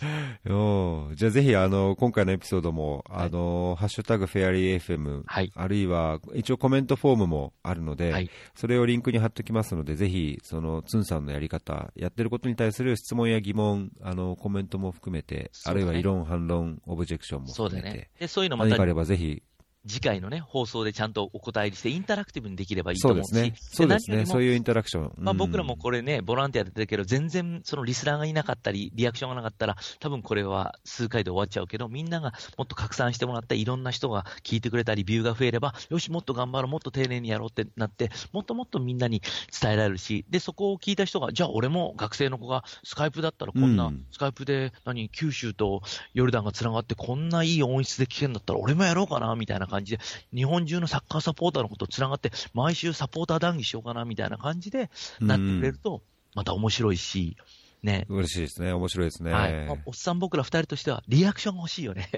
[0.00, 19.42] 本 当じゃあぜひ、あの、今回のエピソードも、はい、あの、ハッシュタグフェアリー FM、はい、あるいは、一応コメントフォームもあるので、はい、それをリンクに貼っておきますので、ぜひ、その、つんさんのやり方、やってることに対する質問や疑問、あの、コメントも含めて、ね、あるいは異論、反論、オブジェクションも含めて、そうね、でそういうの何かあればぜひ、
[19.86, 23.28] 次回のね、放送でちゃんとお答えして、インタラクティブにできればいいと思うし、
[23.60, 24.26] そうですね。
[24.26, 25.12] そういうインタラクション。
[25.18, 39.22] まあ僕らもこれね、ボランティアで出てるけど、全然そのリスナーがいなかったり、リアクションがなかったら、多分これは数回で終わっちゃうけど、みんながもっと拡散してもらって、いろんな人が聞いてくれたり、ビューが増えれば、よし、もっと頑張ろう、もっと丁寧にやろうってなって、もっともっとみんなに
[39.60, 45.82] 伝えられるし、で、そこを聞いた人が、じゃあ俺も学生の子がスカイプだったらこんな、スカイプで何、九州と
[46.14, 50.02] ヨルダンが繋がってこんないい音質で聞けるんだったら俺もやろうかな、みたいな感じで、
[50.34, 56.02] 日本本中のサッカーサポーターのことつながって、毎週サポーター談義しようかなみたいな感じでなってくれると、
[56.34, 57.36] また面白いし、
[57.82, 58.06] ね。
[58.08, 58.72] 嬉しいですね。
[58.72, 59.32] 面白いですね。
[59.32, 59.68] はい。
[59.84, 62.08] おっさん僕ら二人としては、リアクションが欲しいよね。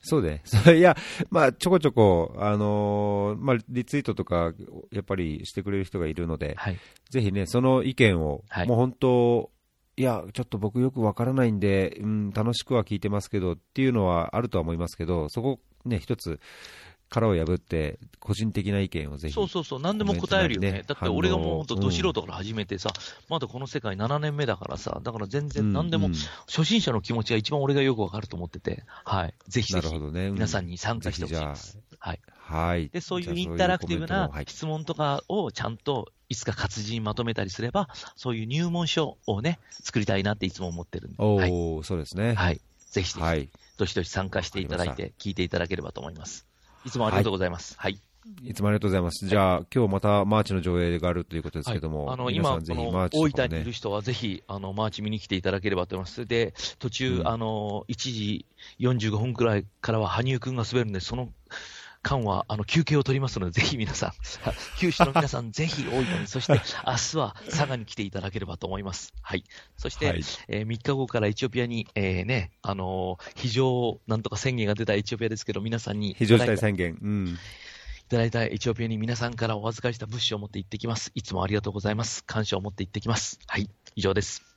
[0.00, 0.42] そう で。
[0.78, 0.96] いや、
[1.30, 4.52] まあ、ちょこちょこ、あのー、まあ、リツイートとか、
[4.92, 6.78] やっぱりしてくれる人がいるので、はい、
[7.10, 9.50] ぜひね、その意見を、はい、もう本当、
[9.96, 16.38] いや、ちょっと僕よくわからないんで、うん、楽しくは聞いてますけどっていうのはあるとは思いますけど、そこね、一つ、
[17.12, 20.82] 殻を破って、個人的な意見をぜひ、そうそうそう、何でも答えるよね。
[20.86, 26.08] だって俺がもう本当、ど素人から始めてさ、うん、まだこの世界7年目だからさ、だから全然何でも、
[26.46, 29.34] 初心者の気持ちが一番俺がよくわかると思ってて、はい。
[29.46, 31.78] ぜひぜひ、ね、皆さんに参加してほしいです。
[31.98, 32.20] はい。
[32.30, 32.88] はい。
[32.88, 41.16] で、そういうインタラクティブな質問とかをちゃんといつか活字にまとめたりすれば、そういう入門書をね、作りたいなっていつも思ってるんで。
[41.18, 42.34] おー、はい、そうですね。
[42.34, 42.60] はい。
[42.90, 43.48] ぜひぜひ、はい、
[43.78, 46.46] どしどし参加していただいて、聞いていただければと思います。
[46.84, 47.74] いつもありがとうございます。
[47.78, 47.98] はい。
[48.44, 49.26] いつもありがとうございます。
[49.26, 56.24] じゃあ、今日またマーチの上映があるということですけども、はい、あの今、この大分にいる人はぜひあのマーチ見に来ていただければと思います。
[56.24, 58.46] で、途中、うん、あの1時
[58.78, 61.30] 45分くらいからは羽生くんが滑るんで、その
[62.02, 64.12] 間はあの休憩を取りますので、ぜひ皆さん、
[64.78, 66.58] 九州の皆さん、ぜひ大分に、そして明
[66.96, 69.12] 日は佐賀に来ていただければと思います。
[69.22, 69.44] はい。
[69.76, 76.14] そして、はい、えー、3日後からエチオピアに、えー、ね、あのー、非常なんとか宣言が出たエチオピアですけど、皆さんに。
[76.18, 76.98] 非常事態宣言。
[77.00, 77.28] うん。
[77.28, 81.12] いただいたエチオピアに皆さんからお預かりした物資を持って行ってきます。
[81.14, 82.24] いつもありがとうございます。
[82.24, 83.38] 感謝を持って行ってきます。
[83.46, 83.70] はい。
[83.94, 84.51] 以上です。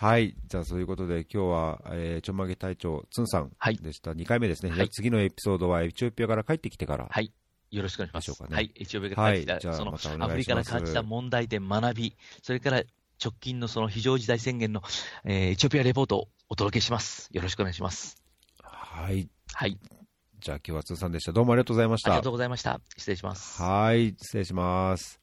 [0.00, 0.34] はい。
[0.46, 3.50] じゃあ、そういうことで、今日は、えー、ちょんまげ隊長、つんさん
[3.82, 4.12] でした。
[4.12, 4.72] はい、2回目ですね。
[4.72, 7.06] はい、次のエピソードは、エチオピアから帰ってきてから。
[7.10, 7.30] はい。
[7.70, 8.42] よろしくお願いします。
[8.44, 8.72] ねはい。
[8.76, 12.82] エチオピアが感じた、はいじゃあそのまたお願いしますアフリカが感じた問題点、学び、それから
[13.22, 14.82] 直近のその非常事態宣言の、
[15.24, 17.28] えーエチオピアレポートをお届けします。
[17.32, 18.22] よろしくお願いします。
[18.62, 19.28] はい。
[19.52, 19.78] はい。
[20.40, 21.32] じゃあ今日は通さんでした。
[21.32, 22.30] どうもありがとうございましたありがと。
[22.30, 22.80] うございました。
[22.96, 23.60] 失礼します。
[23.60, 24.14] はい。
[24.18, 25.19] 失礼します。